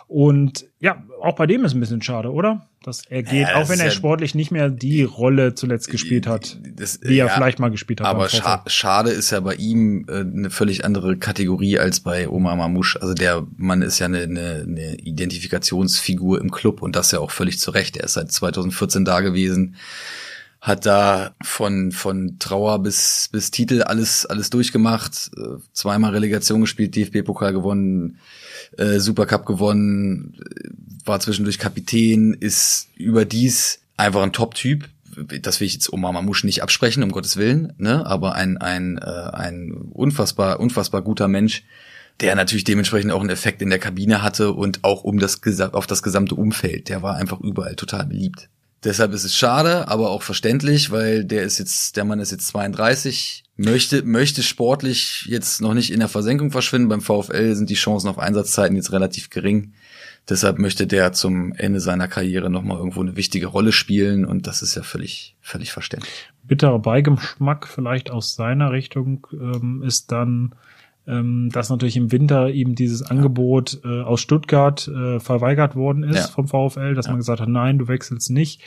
Und 0.09 0.67
ja, 0.79 1.03
auch 1.21 1.35
bei 1.35 1.47
dem 1.47 1.65
ist 1.65 1.75
ein 1.75 1.81
bisschen 1.81 2.01
schade, 2.01 2.31
oder? 2.33 2.69
Dass 2.85 3.05
er 3.07 3.25
geht, 3.25 3.49
ja, 3.49 3.57
auch 3.57 3.69
wenn 3.69 3.81
er 3.81 3.87
ja 3.87 3.91
sportlich 3.91 4.37
nicht 4.37 4.53
mehr 4.53 4.71
die 4.71 5.03
Rolle 5.03 5.57
zuletzt 5.57 5.91
gespielt 5.91 6.29
hat, 6.29 6.59
das, 6.77 7.01
die 7.01 7.19
er 7.19 7.27
ja, 7.27 7.29
vielleicht 7.29 7.59
mal 7.59 7.71
gespielt 7.71 8.01
hat. 8.01 8.07
Aber 8.07 8.29
scha 8.29 8.63
schade 8.69 9.11
ist 9.11 9.33
ja 9.33 9.41
bei 9.41 9.55
ihm 9.55 10.07
äh, 10.09 10.21
eine 10.21 10.51
völlig 10.51 10.85
andere 10.85 11.17
Kategorie 11.17 11.81
als 11.81 11.99
bei 11.99 12.29
Omar 12.29 12.55
Mamouche. 12.55 13.03
Also 13.03 13.15
der 13.15 13.45
Mann 13.57 13.83
ist 13.83 13.99
ja 13.99 14.07
eine, 14.07 14.23
eine, 14.23 14.65
eine 14.69 14.95
Identifikationsfigur 14.99 16.41
im 16.41 16.53
Club 16.53 16.83
und 16.83 16.95
das 16.95 17.11
ja 17.11 17.19
auch 17.19 17.33
völlig 17.33 17.59
zu 17.59 17.73
Recht. 17.73 17.97
Er 17.97 18.05
ist 18.05 18.13
seit 18.13 18.31
2014 18.31 19.05
da 19.05 19.21
gewesen 19.21 19.75
hat 20.67 20.85
da 20.85 21.37
von 21.45 21.93
von 21.93 22.41
Trauer 22.41 22.81
bis 22.83 23.29
bis 23.31 23.53
Titel 23.53 23.83
alles 23.83 24.27
alles 24.27 24.51
durchgemacht, 24.51 25.31
äh, 25.37 25.61
zweimal 25.73 26.11
Relegation 26.11 26.61
gespielt, 26.61 26.97
DFB 26.97 27.23
Pokal 27.25 27.53
gewonnen, 27.53 28.19
äh, 28.77 28.99
Supercup 28.99 29.47
gewonnen, 29.47 30.37
war 31.05 31.21
zwischendurch 31.21 31.61
Kapitän, 31.61 32.35
ist 32.35 32.89
überdies 32.97 33.79
einfach 33.97 34.23
ein 34.23 34.33
Top-Typ. 34.33 34.89
Das 35.41 35.61
will 35.61 35.69
ich 35.69 35.75
jetzt 35.75 35.93
Omar 35.93 36.13
Mamouche 36.13 36.45
nicht 36.45 36.65
absprechen, 36.65 37.05
um 37.05 37.13
Gottes 37.13 37.37
Willen, 37.37 37.73
ne? 37.79 38.05
aber 38.05 38.35
ein, 38.35 38.59
ein, 38.59 38.99
äh, 38.99 39.31
ein 39.33 39.71
unfassbar, 39.71 40.59
unfassbar 40.59 41.01
guter 41.01 41.29
Mensch, 41.29 41.63
der 42.21 42.35
natürlich 42.35 42.65
dementsprechend 42.65 43.13
auch 43.13 43.21
einen 43.21 43.31
Effekt 43.31 43.63
in 43.63 43.71
der 43.71 43.79
Kabine 43.79 44.21
hatte 44.21 44.53
und 44.53 44.83
auch 44.83 45.05
um 45.05 45.19
das 45.21 45.41
auf 45.73 45.87
das 45.87 46.03
gesamte 46.03 46.35
Umfeld. 46.35 46.89
Der 46.89 47.03
war 47.03 47.15
einfach 47.15 47.41
überall 47.41 47.77
total 47.77 48.05
beliebt. 48.05 48.51
Deshalb 48.87 49.13
ist 49.15 49.25
es 49.25 49.35
schade, 49.37 49.89
aber 49.89 50.11
auch 50.11 50.23
verständlich, 50.23 50.93
weil 50.93 51.25
der 51.25 51.43
ist 51.43 51.59
jetzt, 51.59 51.97
der 51.97 52.05
Mann 52.05 52.21
ist 52.21 52.31
jetzt 52.31 52.47
32, 52.47 53.43
möchte, 53.57 54.05
möchte 54.05 54.45
sportlich 54.45 55.27
jetzt 55.29 55.61
noch 55.61 55.75
nicht 55.75 55.93
in 55.93 55.99
der 55.99 56.09
Versenkung 56.09 56.53
verschwinden. 56.53 56.89
Beim 56.89 57.01
VfL 57.01 57.57
sind 57.57 57.69
die 57.69 57.75
Chancen 57.75 58.09
auf 58.09 58.21
Einsatzzeiten 58.21 58.77
jetzt 58.77 58.93
relativ 58.93 59.29
gering. 59.29 59.73
Deshalb 60.29 60.61
möchte 60.61 60.87
der 60.87 61.11
zum 61.13 61.53
Ende 61.55 61.81
seiner 61.81 62.07
Karriere 62.07 62.49
nochmal 62.49 62.79
irgendwo 62.79 63.01
eine 63.01 63.17
wichtige 63.17 63.47
Rolle 63.47 63.73
spielen 63.73 64.25
und 64.25 64.47
das 64.47 64.63
ist 64.63 64.77
ja 64.77 64.85
völlig, 64.85 65.35
völlig 65.41 65.73
verständlich. 65.73 66.31
Bitterer 66.45 66.79
Beigeschmack 66.79 67.67
vielleicht 67.67 68.13
aus 68.13 68.37
seiner 68.37 68.71
Richtung 68.71 69.27
ähm, 69.33 69.83
ist 69.85 70.13
dann, 70.13 70.55
ähm, 71.07 71.51
dass 71.53 71.71
natürlich 71.71 71.97
im 71.97 72.13
Winter 72.13 72.51
ihm 72.51 72.75
dieses 72.75 73.03
Angebot 73.03 73.81
äh, 73.85 74.03
aus 74.03 74.21
Stuttgart 74.21 74.89
äh, 74.89 75.21
verweigert 75.21 75.77
worden 75.77 76.03
ist 76.03 76.17
ja. 76.17 76.27
vom 76.27 76.49
VfL, 76.49 76.95
dass 76.95 77.07
ja. 77.07 77.13
man 77.13 77.19
gesagt 77.19 77.41
hat, 77.41 77.49
nein, 77.49 77.79
du 77.79 77.89
wechselst 77.89 78.31
nicht. 78.31 78.63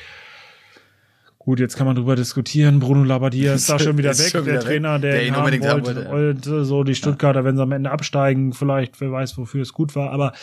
Gut, 1.49 1.59
jetzt 1.59 1.77
kann 1.77 1.87
man 1.87 1.95
drüber 1.95 2.15
diskutieren. 2.15 2.79
Bruno 2.79 3.03
Labbadia 3.03 3.55
ist 3.55 3.67
da 3.67 3.79
schon 3.79 3.97
wieder 3.97 4.11
weg, 4.11 4.29
schon 4.29 4.45
wieder 4.45 4.59
der 4.59 4.61
Trainer, 4.61 4.99
der, 4.99 5.13
der 5.13 5.25
ihn 5.25 5.33
unbedingt 5.33 5.65
haben 5.65 5.83
wollte. 5.83 6.05
Haben 6.05 6.11
wollte. 6.11 6.63
So 6.63 6.83
die 6.83 6.93
Stuttgarter, 6.93 7.39
ja. 7.39 7.43
wenn 7.43 7.55
sie 7.57 7.63
am 7.63 7.71
Ende 7.71 7.89
absteigen, 7.89 8.53
vielleicht, 8.53 9.01
wer 9.01 9.11
weiß, 9.11 9.35
wofür 9.35 9.63
es 9.63 9.73
gut 9.73 9.95
war. 9.95 10.11
Aber 10.11 10.33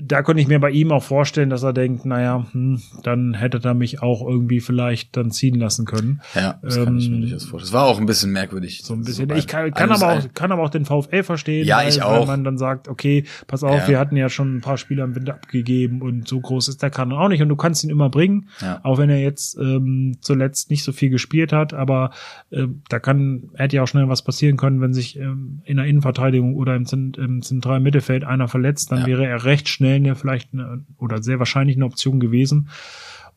da 0.00 0.22
konnte 0.22 0.40
ich 0.40 0.46
mir 0.46 0.60
bei 0.60 0.70
ihm 0.70 0.92
auch 0.92 1.02
vorstellen, 1.02 1.50
dass 1.50 1.64
er 1.64 1.72
denkt, 1.72 2.06
naja, 2.06 2.46
hm, 2.52 2.80
dann 3.02 3.34
hätte 3.34 3.60
er 3.64 3.74
mich 3.74 4.02
auch 4.02 4.24
irgendwie 4.24 4.60
vielleicht 4.60 5.16
dann 5.16 5.32
ziehen 5.32 5.56
lassen 5.56 5.84
können. 5.84 6.20
Ja, 6.36 6.60
das 6.62 6.76
ähm, 6.76 6.84
kann 6.84 6.98
ich 6.98 7.08
mir 7.08 7.16
ähm, 7.16 7.22
durchaus 7.22 7.42
vorstellen. 7.42 7.72
Das 7.72 7.72
war 7.72 7.86
auch 7.86 7.98
ein 7.98 8.06
bisschen 8.06 8.30
merkwürdig. 8.30 8.84
So 8.84 8.94
ein 8.94 9.02
bisschen. 9.02 9.30
So 9.30 9.34
ich 9.34 9.48
kann, 9.48 9.72
kann 9.72 9.90
aber 9.90 10.12
auch, 10.12 10.32
kann 10.32 10.52
aber 10.52 10.62
auch 10.62 10.70
den 10.70 10.84
VfL 10.84 11.24
verstehen. 11.24 11.66
Ja, 11.66 11.78
weil, 11.78 11.88
ich 11.88 12.04
auch. 12.04 12.20
Wenn 12.20 12.28
man 12.28 12.44
dann 12.44 12.58
sagt, 12.58 12.86
okay, 12.86 13.24
pass 13.48 13.64
auf, 13.64 13.80
ja. 13.80 13.88
wir 13.88 13.98
hatten 13.98 14.14
ja 14.14 14.28
schon 14.28 14.58
ein 14.58 14.60
paar 14.60 14.78
Spieler 14.78 15.02
im 15.02 15.16
Winter 15.16 15.34
abgegeben 15.34 16.02
und 16.02 16.28
so 16.28 16.38
groß 16.38 16.68
ist 16.68 16.84
der 16.84 16.90
Kanon 16.90 17.18
auch 17.18 17.28
nicht 17.28 17.42
und 17.42 17.48
du 17.48 17.56
kannst 17.56 17.82
ihn 17.82 17.90
immer 17.90 18.10
bringen. 18.10 18.48
Ja. 18.60 18.78
Auch 18.84 18.98
wenn 18.98 19.10
er 19.10 19.18
jetzt 19.18 19.58
ähm, 19.58 20.18
zuletzt 20.20 20.51
nicht 20.68 20.84
so 20.84 20.92
viel 20.92 21.10
gespielt 21.10 21.52
hat, 21.52 21.74
aber 21.74 22.10
äh, 22.50 22.66
da 22.88 22.98
kann, 22.98 23.50
hätte 23.54 23.76
ja 23.76 23.82
auch 23.82 23.88
schnell 23.88 24.08
was 24.08 24.22
passieren 24.22 24.56
können, 24.56 24.80
wenn 24.80 24.94
sich 24.94 25.16
ähm, 25.18 25.62
in 25.64 25.76
der 25.76 25.86
Innenverteidigung 25.86 26.54
oder 26.54 26.76
im, 26.76 26.86
im 27.16 27.42
zentralen 27.42 27.82
Mittelfeld 27.82 28.24
einer 28.24 28.48
verletzt, 28.48 28.92
dann 28.92 29.00
ja. 29.00 29.06
wäre 29.06 29.26
er 29.26 29.44
recht 29.44 29.68
schnell 29.68 29.96
eine, 29.96 30.14
vielleicht 30.14 30.52
eine, 30.52 30.84
oder 30.98 31.22
sehr 31.22 31.38
wahrscheinlich 31.38 31.76
eine 31.76 31.86
Option 31.86 32.20
gewesen. 32.20 32.68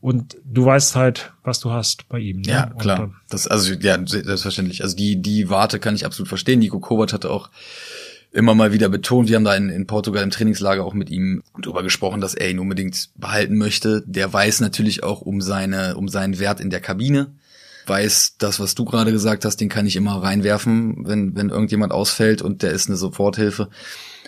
Und 0.01 0.37
du 0.45 0.65
weißt 0.65 0.95
halt, 0.95 1.33
was 1.43 1.59
du 1.59 1.71
hast 1.71 2.07
bei 2.09 2.19
ihm. 2.19 2.41
Ne? 2.41 2.51
Ja, 2.51 2.65
klar. 2.77 3.05
Und, 3.05 3.15
das, 3.29 3.47
also, 3.47 3.73
ja, 3.73 3.97
selbstverständlich. 4.05 4.83
Also 4.83 4.95
die, 4.95 5.21
die 5.21 5.49
Warte 5.49 5.79
kann 5.79 5.95
ich 5.95 6.05
absolut 6.05 6.27
verstehen. 6.27 6.59
Nico 6.59 6.79
Kovac 6.79 7.11
hatte 7.11 7.31
auch 7.31 7.49
immer 8.35 8.53
mal 8.53 8.73
wieder 8.73 8.89
betont, 8.89 9.29
wir 9.29 9.37
haben 9.37 9.45
da 9.45 9.55
in, 9.55 9.69
in 9.69 9.87
Portugal 9.87 10.21
im 10.21 10.29
Trainingslager 10.29 10.83
auch 10.83 10.93
mit 10.93 11.09
ihm 11.09 11.41
drüber 11.61 11.83
gesprochen, 11.83 12.19
dass 12.19 12.35
er 12.35 12.49
ihn 12.49 12.59
unbedingt 12.59 13.09
behalten 13.15 13.57
möchte. 13.57 14.03
Der 14.05 14.31
weiß 14.31 14.59
natürlich 14.59 15.03
auch 15.03 15.21
um 15.21 15.41
seine, 15.41 15.95
um 15.95 16.09
seinen 16.09 16.37
Wert 16.37 16.59
in 16.59 16.69
der 16.69 16.81
Kabine 16.81 17.31
weiß, 17.87 18.35
das, 18.37 18.59
was 18.59 18.75
du 18.75 18.83
gerade 18.83 19.11
gesagt 19.11 19.45
hast, 19.45 19.57
den 19.57 19.69
kann 19.69 19.85
ich 19.85 19.95
immer 19.95 20.21
reinwerfen, 20.21 21.07
wenn, 21.07 21.35
wenn 21.35 21.49
irgendjemand 21.49 21.93
ausfällt 21.93 22.41
und 22.41 22.61
der 22.63 22.71
ist 22.71 22.87
eine 22.87 22.97
Soforthilfe. 22.97 23.69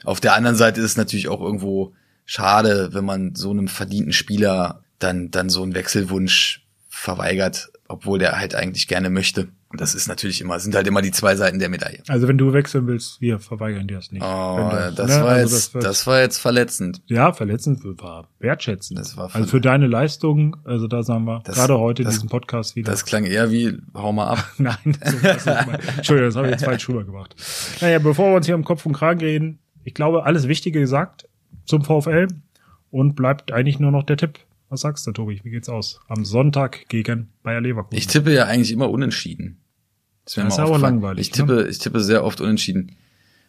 Auf 0.03 0.19
der 0.19 0.35
anderen 0.35 0.55
Seite 0.55 0.79
ist 0.79 0.91
es 0.91 0.97
natürlich 0.97 1.27
auch 1.27 1.41
irgendwo 1.41 1.93
schade, 2.25 2.89
wenn 2.93 3.03
man 3.03 3.35
so 3.35 3.49
einem 3.49 3.67
verdienten 3.67 4.13
Spieler 4.13 4.83
dann, 4.99 5.31
dann 5.31 5.49
so 5.49 5.63
einen 5.63 5.75
Wechselwunsch 5.75 6.65
verweigert, 6.87 7.69
obwohl 7.87 8.19
der 8.19 8.39
halt 8.39 8.55
eigentlich 8.55 8.87
gerne 8.87 9.09
möchte. 9.09 9.49
Das 9.77 9.95
ist 9.95 10.07
natürlich 10.07 10.41
immer, 10.41 10.59
sind 10.59 10.75
halt 10.75 10.87
immer 10.87 11.01
die 11.01 11.11
zwei 11.11 11.35
Seiten 11.35 11.59
der 11.59 11.69
Medaille. 11.69 12.03
Also 12.07 12.27
wenn 12.27 12.37
du 12.37 12.53
wechseln 12.53 12.87
willst, 12.87 13.21
wir 13.21 13.39
verweigern 13.39 13.87
dir 13.87 13.95
das 13.95 14.11
nicht. 14.11 14.23
Oh, 14.23 14.69
du, 14.71 14.93
das, 14.93 15.07
ne? 15.07 15.23
war 15.23 15.29
also 15.29 15.55
jetzt, 15.55 15.75
das, 15.75 15.83
das, 15.83 16.07
war 16.07 16.19
jetzt 16.19 16.37
verletzend. 16.37 17.01
Ja, 17.05 17.31
verletzend 17.33 17.81
war 17.83 18.27
wertschätzend. 18.39 18.99
Das 18.99 19.17
war 19.17 19.33
also 19.33 19.47
für 19.47 19.61
deine 19.61 19.87
Leistung, 19.87 20.57
also 20.63 20.87
da 20.87 21.03
sagen 21.03 21.25
wir, 21.25 21.41
das, 21.45 21.55
gerade 21.55 21.77
heute 21.77 22.03
in 22.03 22.09
diesem 22.09 22.29
Podcast 22.29 22.75
wieder. 22.75 22.91
Das 22.91 23.05
klang 23.05 23.25
eher 23.25 23.51
wie, 23.51 23.77
hau 23.93 24.11
mal 24.11 24.27
ab. 24.27 24.51
Nein, 24.57 24.97
das, 24.99 25.21
das 25.21 25.47
Entschuldigung, 25.97 26.29
das 26.29 26.35
habe 26.35 26.47
ich 26.47 26.51
jetzt 26.51 26.65
falsch 26.65 26.89
rüber 26.89 27.03
gemacht. 27.03 27.35
Naja, 27.81 27.99
bevor 27.99 28.31
wir 28.31 28.37
uns 28.37 28.45
hier 28.45 28.55
um 28.55 28.63
Kopf 28.63 28.85
und 28.85 28.93
Kragen 28.93 29.19
reden, 29.19 29.59
ich 29.83 29.93
glaube, 29.93 30.25
alles 30.25 30.47
Wichtige 30.47 30.79
gesagt 30.79 31.27
zum 31.65 31.83
VfL 31.83 32.27
und 32.91 33.15
bleibt 33.15 33.51
eigentlich 33.51 33.79
nur 33.79 33.91
noch 33.91 34.03
der 34.03 34.17
Tipp. 34.17 34.39
Was 34.69 34.81
sagst 34.81 35.07
du, 35.07 35.11
Tobi? 35.11 35.39
Wie 35.43 35.49
geht's 35.49 35.69
aus? 35.69 36.01
Am 36.09 36.25
Sonntag 36.25 36.89
gegen 36.89 37.29
Bayer 37.41 37.61
Leverkusen. 37.61 37.97
Ich 37.97 38.07
tippe 38.07 38.33
ja 38.33 38.45
eigentlich 38.45 38.73
immer 38.73 38.89
unentschieden. 38.89 39.61
Das, 40.27 40.35
das 40.35 40.53
ist 40.55 40.59
aber 40.59 40.77
langweilig. 40.77 41.27
Ich 41.27 41.31
tippe, 41.31 41.55
ne? 41.55 41.63
ich 41.67 41.79
tippe 41.79 42.01
sehr 42.01 42.23
oft 42.25 42.41
unentschieden. 42.41 42.91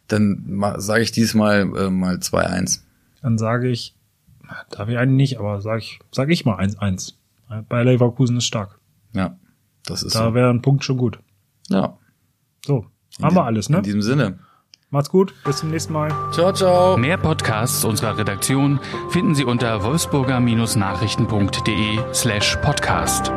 Dann 0.07 0.63
sage 0.79 1.03
ich 1.03 1.11
diesmal 1.13 1.63
äh, 1.77 1.91
mal 1.91 2.15
2-1. 2.17 2.81
Dann 3.21 3.37
sage 3.37 3.69
ich, 3.69 3.95
darf 4.71 4.89
ich 4.89 4.97
eigentlich 4.97 5.31
nicht, 5.31 5.41
aber 5.41 5.61
sage 5.61 5.81
ich, 5.81 5.99
sag 6.13 6.31
ich 6.31 6.45
mal 6.45 6.57
1-1. 6.59 7.15
Bayer 7.69 7.85
Leverkusen 7.85 8.37
ist 8.37 8.47
stark. 8.47 8.79
Ja, 9.13 9.37
das 9.87 10.05
ist 10.05 10.15
Da 10.15 10.29
so. 10.29 10.35
wäre 10.35 10.51
ein 10.51 10.63
Punkt 10.63 10.85
schon 10.85 10.99
gut. 10.99 11.19
Ja. 11.69 11.99
So, 12.65 12.87
haben 13.21 13.35
wir 13.35 13.45
alles, 13.45 13.69
ne? 13.71 13.79
In 13.79 13.83
diesem 13.83 14.03
Sinne. 14.03 14.39
Macht's 14.91 15.11
gut, 15.11 15.35
bis 15.45 15.59
zum 15.59 15.71
nächsten 15.71 15.93
Mal. 15.93 16.11
Ciao, 16.33 16.51
ciao. 16.53 16.97
Mehr 16.97 17.19
Podcasts 17.19 17.85
unserer 17.85 18.17
Redaktion 18.17 18.81
finden 19.11 19.35
Sie 19.35 19.45
unter 19.45 19.83
wolfsburger-nachrichten.de 19.83 21.99
slash 22.15 22.57
podcast. 22.63 23.31